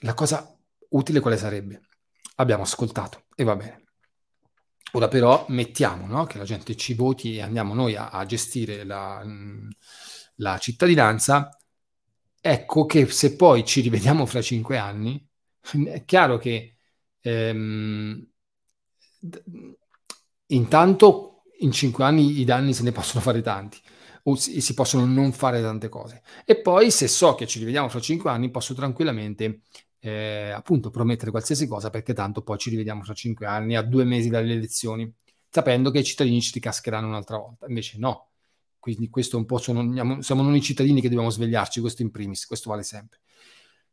la 0.02 0.14
cosa 0.14 0.58
utile 0.90 1.20
quale 1.20 1.38
sarebbe? 1.38 1.82
Abbiamo 2.36 2.64
ascoltato 2.64 3.26
e 3.36 3.44
va 3.44 3.56
bene. 3.56 3.84
Ora 4.94 5.08
però 5.08 5.46
mettiamo 5.50 6.08
no, 6.08 6.26
che 6.26 6.38
la 6.38 6.44
gente 6.44 6.76
ci 6.76 6.94
voti 6.94 7.36
e 7.36 7.42
andiamo 7.42 7.74
noi 7.74 7.96
a, 7.96 8.10
a 8.10 8.26
gestire 8.26 8.84
la, 8.84 9.24
la, 10.36 10.58
cittadinanza. 10.58 11.50
Ecco 12.40 12.86
che 12.86 13.08
se 13.08 13.36
poi 13.36 13.66
ci 13.66 13.82
rivediamo 13.82 14.26
fra 14.26 14.42
cinque 14.42 14.78
anni, 14.78 15.24
è 15.88 16.04
chiaro 16.06 16.38
che 16.38 16.78
ehm, 17.20 18.28
intanto 20.48 21.44
in 21.60 21.72
cinque 21.72 22.04
anni 22.04 22.40
i 22.40 22.44
danni 22.46 22.74
se 22.74 22.84
ne 22.84 22.92
possono 22.92 23.22
fare 23.22 23.42
tanti 23.42 23.80
o 24.24 24.36
si, 24.36 24.62
si, 24.62 24.74
possono 24.74 25.06
non 25.06 25.32
fare 25.32 25.62
tante 25.62 25.90
cose. 25.90 26.22
E 26.46 26.62
poi 26.62 26.92
se 26.92 27.08
so 27.08 27.36
che 27.36 27.48
ci 27.48 27.60
rivediamo 27.60 27.88
fra 27.88 28.00
cinque 28.00 28.30
anni 28.30 28.52
posso 28.52 28.74
tranquillamente 28.74 29.62
eh, 30.00 30.52
appunto 30.54 30.90
promettere 30.90 31.32
qualsiasi 31.32 31.68
cosa 31.68 31.90
perché 31.90 32.14
tanto 32.14 32.42
poi 32.42 32.58
ci 32.58 32.70
rivediamo 32.70 33.04
fra 33.04 33.14
cinque 33.14 33.46
anni 33.46 33.76
a 33.76 33.82
due 33.82 34.04
mesi 34.04 34.30
dalle 34.30 34.54
elezioni 34.54 35.12
sapendo 35.50 35.92
che 35.92 36.00
i 36.00 36.04
cittadini 36.04 36.42
ci 36.42 36.52
ricascheranno 36.54 37.08
un'altra 37.08 37.38
volta. 37.38 37.66
Invece 37.68 37.98
no. 37.98 38.30
Quindi 38.80 39.10
questo 39.10 39.38
un 39.38 39.46
po' 39.46 39.58
sono, 39.58 40.22
siamo 40.22 40.44
noi 40.44 40.62
cittadini 40.62 41.02
che 41.02 41.10
dobbiamo 41.10 41.30
svegliarci, 41.30 41.82
questo 41.82 42.04
in 42.04 42.12
primis, 42.12 42.46
questo 42.46 42.70
vale 42.70 42.84
sempre. 42.84 43.20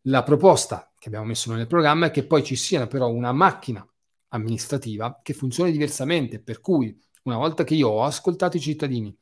La 0.02 0.22
proposta 0.22 0.92
che 0.98 1.08
abbiamo 1.08 1.26
messo 1.26 1.52
nel 1.52 1.66
programma 1.66 2.06
è 2.06 2.10
che 2.10 2.26
poi 2.26 2.44
ci 2.44 2.54
sia 2.56 2.86
però 2.86 3.08
una 3.08 3.32
macchina 3.32 3.86
amministrativa 4.34 5.20
che 5.22 5.32
funzioni 5.32 5.72
diversamente, 5.72 6.40
per 6.40 6.60
cui 6.60 6.96
una 7.24 7.36
volta 7.36 7.64
che 7.64 7.74
io 7.74 7.88
ho 7.88 8.04
ascoltato 8.04 8.56
i 8.56 8.60
cittadini, 8.60 9.16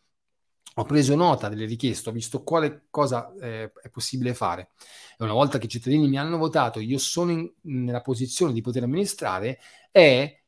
ho 0.76 0.84
preso 0.84 1.14
nota 1.14 1.48
delle 1.48 1.66
richieste, 1.66 2.08
ho 2.08 2.12
visto 2.12 2.42
quale 2.42 2.86
cosa 2.90 3.32
eh, 3.40 3.70
è 3.82 3.90
possibile 3.90 4.32
fare 4.32 4.70
e 5.18 5.24
una 5.24 5.34
volta 5.34 5.58
che 5.58 5.66
i 5.66 5.68
cittadini 5.68 6.08
mi 6.08 6.18
hanno 6.18 6.38
votato, 6.38 6.80
io 6.80 6.98
sono 6.98 7.30
in, 7.30 7.50
nella 7.62 8.00
posizione 8.00 8.52
di 8.52 8.62
poter 8.62 8.82
amministrare, 8.84 9.58
è 9.90 10.40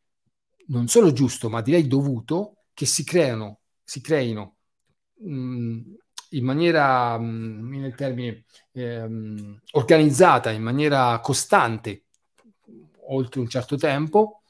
non 0.69 0.89
solo 0.89 1.13
giusto, 1.13 1.51
ma 1.51 1.61
direi 1.61 1.87
dovuto 1.87 2.65
che 2.73 2.87
si 2.87 3.05
creano, 3.05 3.61
si 3.83 4.01
creino 4.01 4.57
mh, 5.19 5.35
mm, 5.35 5.81
in 6.31 6.45
maniera, 6.45 7.19
mh, 7.19 7.25
mm, 7.25 7.81
nel 7.81 7.95
termine, 7.95 8.45
ehm, 8.73 9.61
organizzata, 9.73 10.51
in 10.51 10.63
maniera 10.63 11.19
costante, 11.21 12.05
oltre 13.07 13.41
un 13.41 13.49
certo 13.49 13.77
tempo, 13.77 14.43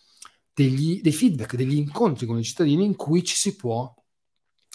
degli, 0.54 1.00
dei 1.00 1.12
feedback, 1.12 1.56
degli 1.56 1.76
incontri 1.76 2.26
con 2.26 2.38
i 2.38 2.44
cittadini 2.44 2.84
in 2.84 2.94
cui 2.94 3.24
ci 3.24 3.36
si 3.36 3.56
può 3.56 3.92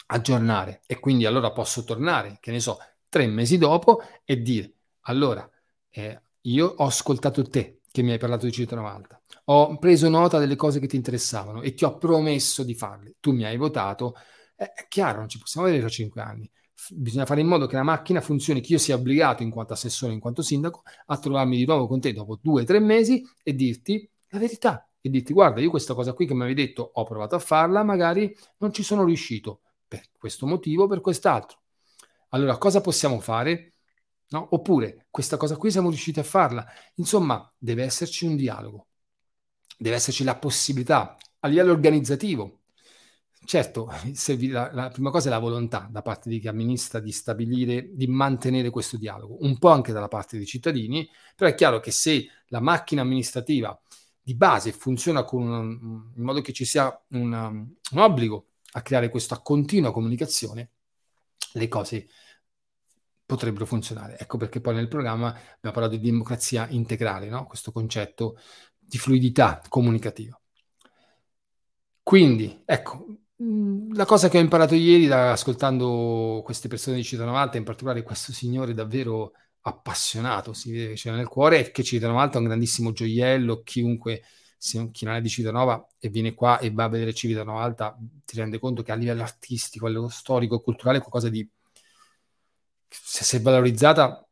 aggiornare. 0.07 0.81
E 0.85 0.99
quindi 0.99 1.25
allora 1.25 1.51
posso 1.51 1.83
tornare, 1.83 2.37
che 2.41 2.51
ne 2.51 2.59
so, 2.59 2.77
tre 3.07 3.25
mesi 3.27 3.57
dopo 3.57 4.01
e 4.25 4.41
dire, 4.41 4.73
allora, 5.01 5.49
eh, 5.89 6.21
io 6.41 6.67
ho 6.77 6.85
ascoltato 6.85 7.43
te 7.43 7.79
che 7.91 8.01
mi 8.03 8.11
hai 8.11 8.19
parlato 8.19 8.45
di 8.45 8.51
Città 8.51 8.79
Alta, 8.79 9.19
ho 9.45 9.77
preso 9.77 10.09
nota 10.09 10.37
delle 10.37 10.55
cose 10.55 10.79
che 10.79 10.87
ti 10.87 10.95
interessavano 10.95 11.61
e 11.61 11.73
ti 11.73 11.85
ho 11.85 11.97
promesso 11.97 12.63
di 12.63 12.75
farle, 12.75 13.15
tu 13.19 13.31
mi 13.31 13.45
hai 13.45 13.57
votato, 13.57 14.13
eh, 14.55 14.73
è 14.73 14.87
chiaro, 14.87 15.19
non 15.19 15.29
ci 15.29 15.39
possiamo 15.39 15.65
vedere 15.65 15.85
tra 15.85 15.91
cinque 15.91 16.21
anni, 16.21 16.49
bisogna 16.91 17.25
fare 17.25 17.41
in 17.41 17.47
modo 17.47 17.65
che 17.65 17.75
la 17.75 17.83
macchina 17.83 18.21
funzioni, 18.21 18.61
che 18.61 18.73
io 18.73 18.77
sia 18.77 18.95
obbligato 18.95 19.41
in 19.41 19.49
quanto 19.49 19.73
assessore, 19.73 20.13
in 20.13 20.19
quanto 20.19 20.43
sindaco, 20.43 20.83
a 21.07 21.17
trovarmi 21.17 21.57
di 21.57 21.65
nuovo 21.65 21.87
con 21.87 21.99
te 21.99 22.13
dopo 22.13 22.37
due 22.39 22.61
o 22.61 22.65
tre 22.65 22.79
mesi 22.79 23.23
e 23.41 23.55
dirti 23.55 24.07
la 24.29 24.39
verità 24.39 24.88
e 25.01 25.09
dirti 25.09 25.33
guarda 25.33 25.61
io 25.61 25.69
questa 25.69 25.93
cosa 25.93 26.13
qui 26.13 26.25
che 26.25 26.33
mi 26.33 26.41
avevi 26.41 26.65
detto 26.65 26.89
ho 26.93 27.03
provato 27.03 27.35
a 27.35 27.39
farla, 27.39 27.83
magari 27.83 28.35
non 28.57 28.73
ci 28.73 28.83
sono 28.83 29.03
riuscito 29.03 29.61
per 29.87 30.09
questo 30.17 30.45
motivo, 30.45 30.87
per 30.87 31.01
quest'altro. 31.01 31.59
Allora 32.29 32.57
cosa 32.57 32.81
possiamo 32.81 33.19
fare? 33.19 33.73
No? 34.29 34.47
Oppure 34.51 35.07
questa 35.09 35.37
cosa 35.37 35.55
qui 35.57 35.71
siamo 35.71 35.89
riusciti 35.89 36.19
a 36.19 36.23
farla. 36.23 36.65
Insomma, 36.95 37.51
deve 37.57 37.83
esserci 37.83 38.25
un 38.25 38.35
dialogo, 38.35 38.87
deve 39.77 39.95
esserci 39.95 40.23
la 40.23 40.37
possibilità 40.37 41.17
a 41.39 41.47
livello 41.47 41.71
organizzativo. 41.71 42.59
Certo, 43.45 43.89
la, 44.51 44.69
la 44.73 44.89
prima 44.89 45.09
cosa 45.09 45.29
è 45.29 45.31
la 45.31 45.39
volontà 45.39 45.87
da 45.89 46.01
parte 46.03 46.29
di 46.29 46.39
chi 46.39 46.47
amministra 46.47 46.99
di 46.99 47.11
stabilire, 47.11 47.89
di 47.95 48.05
mantenere 48.05 48.69
questo 48.69 48.97
dialogo, 48.97 49.37
un 49.39 49.57
po' 49.57 49.69
anche 49.69 49.91
dalla 49.91 50.07
parte 50.07 50.37
dei 50.37 50.45
cittadini, 50.45 51.09
però 51.35 51.49
è 51.49 51.55
chiaro 51.55 51.79
che 51.79 51.91
se 51.91 52.27
la 52.49 52.59
macchina 52.59 53.01
amministrativa 53.01 53.79
di 54.29 54.35
base 54.35 54.71
funziona 54.71 55.25
un, 55.31 56.11
in 56.15 56.23
modo 56.23 56.41
che 56.41 56.53
ci 56.53 56.63
sia 56.63 56.95
una, 57.13 57.47
un 57.47 57.97
obbligo 57.97 58.49
a 58.73 58.83
creare 58.83 59.09
questa 59.09 59.39
continua 59.39 59.91
comunicazione, 59.91 60.69
le 61.53 61.67
cose 61.67 62.07
potrebbero 63.25 63.65
funzionare. 63.65 64.19
Ecco 64.19 64.37
perché 64.37 64.61
poi 64.61 64.75
nel 64.75 64.87
programma 64.87 65.29
abbiamo 65.29 65.75
parlato 65.75 65.95
di 65.95 66.01
democrazia 66.01 66.67
integrale, 66.69 67.27
no? 67.27 67.47
questo 67.47 67.71
concetto 67.71 68.37
di 68.77 68.99
fluidità 68.99 69.63
comunicativa. 69.67 70.39
Quindi, 72.03 72.61
ecco, 72.65 73.07
mm, 73.41 73.93
la 73.93 74.05
cosa 74.05 74.29
che 74.29 74.37
ho 74.37 74.41
imparato 74.41 74.75
ieri 74.75 75.07
da, 75.07 75.31
ascoltando 75.31 76.43
queste 76.45 76.67
persone 76.67 76.97
di 76.97 77.03
Citano 77.03 77.35
Alta, 77.35 77.57
in 77.57 77.63
particolare 77.63 78.03
questo 78.03 78.31
signore 78.31 78.75
davvero 78.75 79.31
appassionato, 79.61 80.53
si 80.53 80.71
vede 80.71 80.87
che 80.89 80.93
c'è 80.93 81.11
nel 81.11 81.27
cuore, 81.27 81.59
e 81.59 81.71
che 81.71 81.83
Civitanova 81.83 82.29
è 82.29 82.37
un 82.37 82.43
grandissimo 82.45 82.91
gioiello, 82.91 83.61
chiunque, 83.63 84.23
se, 84.57 84.89
chi 84.91 85.05
non 85.05 85.15
è 85.15 85.21
di 85.21 85.29
Civitanova 85.29 85.85
e 85.97 86.09
viene 86.09 86.33
qua 86.33 86.59
e 86.59 86.71
va 86.71 86.85
a 86.85 86.89
vedere 86.89 87.13
Civitanova 87.13 87.61
Alta, 87.61 87.97
ti 88.25 88.35
rende 88.37 88.59
conto 88.59 88.83
che 88.83 88.91
a 88.91 88.95
livello 88.95 89.21
artistico, 89.21 89.85
a 89.85 89.89
livello 89.89 90.09
storico, 90.09 90.61
culturale, 90.61 90.97
è 90.97 91.01
qualcosa 91.01 91.29
di... 91.29 91.47
se, 92.87 93.23
se 93.23 93.39
valorizzata 93.39 94.23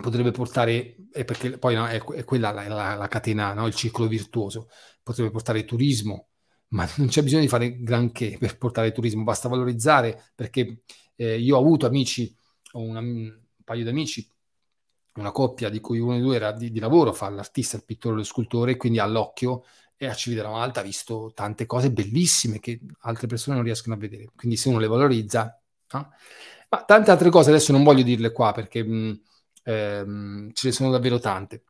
potrebbe 0.00 0.30
portare, 0.30 0.96
perché 1.10 1.58
poi 1.58 1.74
no, 1.74 1.86
è, 1.86 2.02
è, 2.02 2.24
quella 2.24 2.50
la, 2.50 2.66
la, 2.68 2.94
la 2.94 3.08
catena, 3.08 3.52
no? 3.52 3.66
il 3.66 3.74
circolo 3.74 4.08
virtuoso, 4.08 4.68
potrebbe 5.02 5.30
portare 5.30 5.64
turismo, 5.64 6.28
ma 6.68 6.88
non 6.96 7.08
c'è 7.08 7.22
bisogno 7.22 7.42
di 7.42 7.48
fare 7.48 7.78
granché 7.80 8.36
per 8.38 8.56
portare 8.58 8.92
turismo, 8.92 9.24
basta 9.24 9.48
valorizzare, 9.48 10.30
perché 10.34 10.82
eh, 11.16 11.38
io 11.38 11.56
ho 11.56 11.60
avuto 11.60 11.86
amici, 11.86 12.34
ho 12.72 12.80
una, 12.80 13.00
un 13.00 13.38
paio 13.64 13.82
di 13.82 13.90
amici 13.90 14.26
una 15.14 15.30
coppia 15.30 15.68
di 15.68 15.80
cui 15.80 15.98
uno 15.98 16.14
di 16.14 16.22
due 16.22 16.36
era 16.36 16.52
di, 16.52 16.70
di 16.70 16.80
lavoro, 16.80 17.12
fa 17.12 17.28
l'artista, 17.28 17.76
il 17.76 17.84
pittore, 17.84 18.16
lo 18.16 18.24
scultore, 18.24 18.76
quindi 18.76 18.98
all'occhio 18.98 19.64
e 19.96 20.06
a 20.06 20.14
Cividera 20.14 20.50
Malta 20.50 20.80
ha 20.80 20.82
visto 20.82 21.32
tante 21.34 21.66
cose 21.66 21.92
bellissime 21.92 22.58
che 22.58 22.80
altre 23.00 23.26
persone 23.26 23.56
non 23.56 23.64
riescono 23.64 23.94
a 23.94 23.98
vedere. 23.98 24.30
Quindi 24.34 24.56
se 24.56 24.68
uno 24.68 24.78
le 24.78 24.88
valorizza, 24.88 25.60
no? 25.92 26.10
ma 26.70 26.84
tante 26.84 27.10
altre 27.10 27.30
cose 27.30 27.50
adesso 27.50 27.72
non 27.72 27.84
voglio 27.84 28.02
dirle 28.02 28.32
qua 28.32 28.52
perché 28.52 28.82
mh, 28.82 29.22
ehm, 29.64 30.52
ce 30.52 30.68
ne 30.68 30.72
sono 30.72 30.90
davvero 30.90 31.18
tante. 31.18 31.62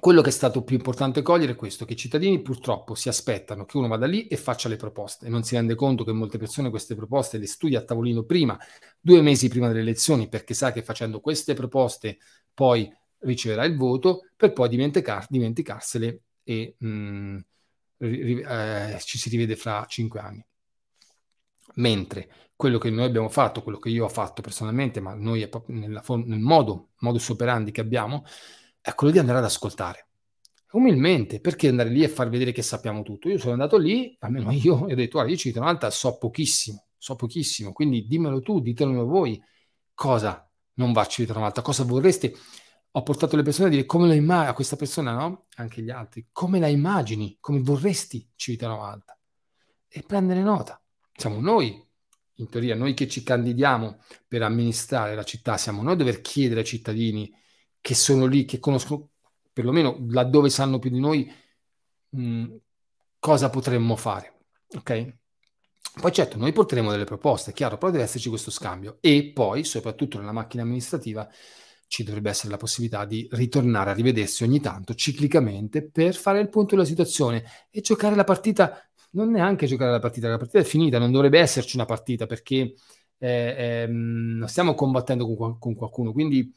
Quello 0.00 0.22
che 0.22 0.28
è 0.28 0.32
stato 0.32 0.62
più 0.62 0.76
importante 0.76 1.22
cogliere 1.22 1.52
è 1.52 1.56
questo, 1.56 1.84
che 1.84 1.94
i 1.94 1.96
cittadini 1.96 2.40
purtroppo 2.40 2.94
si 2.94 3.08
aspettano 3.08 3.64
che 3.64 3.76
uno 3.78 3.88
vada 3.88 4.06
lì 4.06 4.28
e 4.28 4.36
faccia 4.36 4.68
le 4.68 4.76
proposte 4.76 5.28
non 5.28 5.42
si 5.42 5.56
rende 5.56 5.74
conto 5.74 6.04
che 6.04 6.12
molte 6.12 6.38
persone 6.38 6.70
queste 6.70 6.94
proposte 6.94 7.38
le 7.38 7.46
studia 7.46 7.80
a 7.80 7.84
tavolino 7.84 8.22
prima, 8.22 8.56
due 9.00 9.22
mesi 9.22 9.48
prima 9.48 9.66
delle 9.68 9.80
elezioni, 9.80 10.28
perché 10.28 10.54
sa 10.54 10.72
che 10.72 10.82
facendo 10.82 11.20
queste 11.20 11.54
proposte 11.54 12.18
poi 12.54 12.92
riceverà 13.20 13.64
il 13.64 13.76
voto, 13.76 14.26
per 14.36 14.52
poi 14.52 14.68
dimenticar- 14.68 15.26
dimenticarsele 15.28 16.20
e 16.44 16.74
mh, 16.78 16.88
mm, 16.88 17.38
ri- 17.98 18.40
eh, 18.40 18.98
ci 19.00 19.18
si 19.18 19.28
rivede 19.30 19.56
fra 19.56 19.84
cinque 19.88 20.20
anni. 20.20 20.44
Mentre 21.76 22.28
quello 22.54 22.78
che 22.78 22.90
noi 22.90 23.04
abbiamo 23.04 23.28
fatto, 23.28 23.62
quello 23.62 23.78
che 23.78 23.88
io 23.88 24.04
ho 24.04 24.08
fatto 24.08 24.42
personalmente, 24.42 25.00
ma 25.00 25.14
noi 25.14 25.48
nella, 25.66 26.02
nel 26.06 26.40
modo, 26.40 26.90
modus 26.98 27.28
operandi 27.28 27.70
che 27.70 27.80
abbiamo, 27.80 28.24
è 28.88 28.94
quello 28.94 29.12
di 29.12 29.18
andare 29.18 29.38
ad 29.38 29.44
ascoltare. 29.44 30.06
Umilmente, 30.72 31.40
perché 31.40 31.68
andare 31.68 31.90
lì 31.90 32.02
e 32.02 32.08
far 32.08 32.30
vedere 32.30 32.52
che 32.52 32.62
sappiamo 32.62 33.02
tutto? 33.02 33.28
Io 33.28 33.36
sono 33.36 33.52
andato 33.52 33.76
lì, 33.76 34.16
almeno 34.20 34.50
io, 34.50 34.88
e 34.88 34.92
ho 34.92 34.96
detto, 34.96 35.12
guarda, 35.12 35.30
io 35.30 35.36
ci 35.36 35.52
alta 35.58 35.90
so 35.90 36.16
pochissimo, 36.16 36.86
so 36.96 37.14
pochissimo, 37.14 37.72
quindi 37.72 38.06
dimmelo 38.06 38.40
tu, 38.40 38.60
ditelo 38.60 39.04
voi, 39.04 39.42
cosa 39.92 40.50
non 40.74 40.92
va 40.92 41.02
a 41.02 41.06
alta, 41.44 41.60
cosa 41.60 41.84
vorreste? 41.84 42.34
Ho 42.92 43.02
portato 43.02 43.36
le 43.36 43.42
persone 43.42 43.68
a 43.68 43.70
dire 43.70 43.84
come 43.84 44.06
lo 44.06 44.14
immagini, 44.14 44.48
a 44.48 44.54
questa 44.54 44.76
persona, 44.76 45.12
no? 45.12 45.46
Anche 45.56 45.82
gli 45.82 45.90
altri, 45.90 46.28
come 46.32 46.58
la 46.58 46.68
immagini, 46.68 47.36
come 47.40 47.60
vorresti 47.60 48.26
Civitano 48.36 48.84
Alta. 48.84 49.18
E 49.86 50.02
prendere 50.06 50.40
nota. 50.40 50.82
Siamo 51.14 51.40
noi, 51.40 51.86
in 52.36 52.48
teoria, 52.48 52.74
noi 52.74 52.94
che 52.94 53.06
ci 53.06 53.22
candidiamo 53.22 53.98
per 54.26 54.42
amministrare 54.42 55.14
la 55.14 55.24
città, 55.24 55.58
siamo 55.58 55.82
noi 55.82 55.92
a 55.92 55.96
dover 55.96 56.22
chiedere 56.22 56.60
ai 56.60 56.66
cittadini 56.66 57.30
che 57.80 57.94
sono 57.94 58.26
lì, 58.26 58.44
che 58.44 58.58
conoscono, 58.58 59.10
perlomeno 59.52 60.04
laddove 60.08 60.50
sanno 60.50 60.78
più 60.78 60.90
di 60.90 61.00
noi, 61.00 61.30
mh, 62.10 62.22
mm, 62.22 62.56
cosa 63.18 63.50
potremmo 63.50 63.96
fare. 63.96 64.34
Ok? 64.76 65.16
Poi 66.00 66.12
certo, 66.12 66.38
noi 66.38 66.52
porteremo 66.52 66.90
delle 66.90 67.04
proposte, 67.04 67.52
chiaro, 67.52 67.76
però 67.76 67.90
deve 67.90 68.04
esserci 68.04 68.28
questo 68.28 68.50
scambio 68.50 68.98
e 69.00 69.32
poi, 69.34 69.64
soprattutto 69.64 70.18
nella 70.18 70.32
macchina 70.32 70.62
amministrativa, 70.62 71.28
ci 71.88 72.04
dovrebbe 72.04 72.30
essere 72.30 72.50
la 72.50 72.56
possibilità 72.56 73.04
di 73.04 73.26
ritornare 73.32 73.90
a 73.90 73.94
rivedersi 73.94 74.44
ogni 74.44 74.60
tanto, 74.60 74.94
ciclicamente, 74.94 75.88
per 75.90 76.14
fare 76.14 76.40
il 76.40 76.50
punto 76.50 76.76
della 76.76 76.86
situazione 76.86 77.44
e 77.70 77.80
giocare 77.80 78.14
la 78.14 78.24
partita, 78.24 78.80
non 79.12 79.30
neanche 79.30 79.66
giocare 79.66 79.90
la 79.90 79.98
partita, 79.98 80.28
la 80.28 80.36
partita 80.36 80.58
è 80.60 80.64
finita, 80.64 80.98
non 80.98 81.10
dovrebbe 81.10 81.40
esserci 81.40 81.76
una 81.76 81.86
partita 81.86 82.26
perché 82.26 82.74
eh, 83.18 83.88
eh, 83.88 84.46
stiamo 84.46 84.74
combattendo 84.74 85.34
con, 85.34 85.58
con 85.58 85.74
qualcuno, 85.74 86.12
quindi 86.12 86.52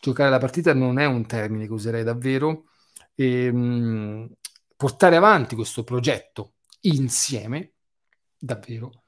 giocare 0.00 0.30
la 0.30 0.38
partita 0.38 0.74
non 0.74 0.98
è 0.98 1.06
un 1.06 1.26
termine 1.26 1.66
che 1.66 1.72
userei 1.72 2.04
davvero, 2.04 2.64
e, 3.14 3.44
ehm, 3.46 3.56
mh, 3.56 4.32
portare 4.76 5.16
avanti 5.16 5.54
questo 5.54 5.84
progetto 5.84 6.54
insieme, 6.82 7.72
davvero, 8.38 9.04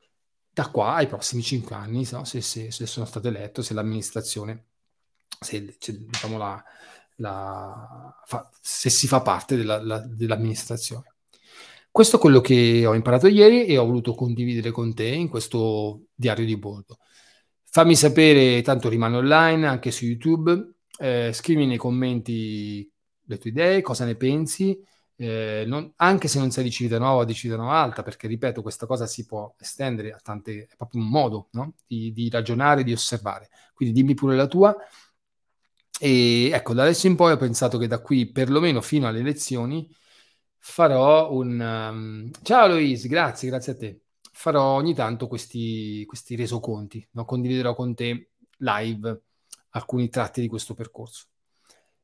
da 0.51 0.71
qua 0.71 0.95
ai 0.95 1.07
prossimi 1.07 1.43
cinque 1.43 1.75
anni, 1.75 2.07
no? 2.11 2.25
se, 2.25 2.41
se, 2.41 2.71
se, 2.71 2.87
sono 2.87 3.05
stato 3.07 3.29
eletto, 3.29 3.63
se 3.63 3.75
l'amministrazione, 3.75 4.67
se, 5.39 5.77
se, 5.79 5.99
diciamo 5.99 6.39
la, 6.39 6.65
la, 7.17 8.15
fa, 8.25 8.49
se 8.61 8.89
si 8.89 9.07
fa 9.07 9.21
parte 9.21 9.57
della, 9.57 9.83
la, 9.83 9.99
dell'amministrazione. 9.99 11.15
Questo 11.91 12.17
è 12.17 12.19
quello 12.19 12.41
che 12.41 12.85
ho 12.87 12.95
imparato 12.95 13.27
ieri 13.27 13.67
e 13.67 13.79
ho 13.79 13.87
voluto 13.87 14.15
condividere 14.15 14.71
con 14.71 14.95
te 14.95 15.07
in 15.07 15.29
questo 15.29 16.09
diario 16.15 16.45
di 16.45 16.57
bordo. 16.57 16.99
Fammi 17.65 17.97
sapere, 17.97 18.63
tanto 18.63 18.89
rimane 18.89 19.17
online 19.17 19.67
anche 19.67 19.91
su 19.91 20.05
YouTube, 20.05 20.76
eh, 20.99 21.33
scrivi 21.33 21.67
nei 21.67 21.77
commenti 21.77 22.91
le 23.25 23.39
tue 23.39 23.51
idee, 23.51 23.83
cosa 23.83 24.05
ne 24.05 24.17
pensi, 24.17 24.79
eh, 25.19 25.65
non, 25.67 25.93
anche 25.97 26.29
se 26.29 26.39
non 26.39 26.51
sei 26.51 26.65
di 26.65 26.71
Civitanova 26.71 27.23
o 27.23 27.25
di 27.25 27.35
Civitanova 27.35 27.81
Alta, 27.81 28.03
perché 28.03 28.27
ripeto, 28.27 28.63
questa 28.63 28.87
cosa 28.87 29.07
si 29.07 29.25
può 29.25 29.55
estendere 29.59 30.13
a 30.13 30.21
tante, 30.23 30.67
è 30.71 30.77
proprio 30.77 31.01
un 31.01 31.09
modo 31.09 31.49
no? 31.53 31.75
di, 31.87 32.13
di, 32.13 32.29
ragionare, 32.31 32.85
di 32.85 32.93
osservare. 32.93 33.49
Quindi 33.75 33.95
dimmi 33.95 34.15
pure 34.15 34.37
la 34.37 34.47
tua. 34.47 34.77
E 35.99 36.51
ecco, 36.53 36.75
da 36.75 36.83
adesso 36.83 37.07
in 37.07 37.17
poi 37.17 37.33
ho 37.33 37.37
pensato 37.39 37.79
che 37.79 37.87
da 37.87 38.01
qui, 38.01 38.31
perlomeno 38.31 38.81
fino 38.83 39.07
alle 39.07 39.21
elezioni, 39.21 39.89
farò 40.59 41.33
un... 41.33 41.61
Um... 41.61 42.31
Ciao 42.43 42.69
Loise, 42.69 43.09
grazie, 43.09 43.49
grazie 43.49 43.73
a 43.73 43.77
te. 43.77 44.01
Farò 44.33 44.63
ogni 44.75 44.95
tanto 44.95 45.29
questi, 45.29 46.05
questi 46.05 46.37
resoconti, 46.37 47.07
no? 47.13 47.25
condividerò 47.25 47.75
con 47.75 47.95
te 47.95 48.33
live 48.59 49.23
alcuni 49.77 50.09
tratti 50.09 50.41
di 50.41 50.49
questo 50.49 50.75
percorso. 50.75 51.27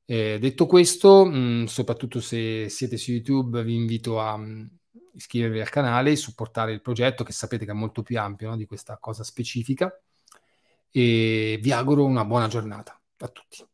Eh, 0.05 0.39
detto 0.39 0.67
questo, 0.67 1.25
mh, 1.25 1.65
soprattutto 1.65 2.21
se 2.21 2.69
siete 2.69 2.97
su 2.97 3.13
YouTube, 3.13 3.63
vi 3.63 3.75
invito 3.75 4.21
a 4.21 4.37
mh, 4.37 4.79
iscrivervi 5.15 5.61
al 5.61 5.71
canale, 5.71 6.17
supportare 6.17 6.73
il 6.73 6.83
progetto 6.83 7.25
che 7.25 7.33
sapete 7.33 7.65
che 7.65 7.71
è 7.71 7.75
molto 7.75 8.03
più 8.03 8.19
ampio 8.19 8.51
no? 8.51 8.57
di 8.57 8.67
questa 8.67 8.99
cosa 8.99 9.25
specifica 9.25 9.91
e 10.91 11.59
vi 11.61 11.73
auguro 11.73 12.05
una 12.05 12.25
buona 12.25 12.49
giornata 12.49 13.01
a 13.19 13.29
tutti. 13.29 13.65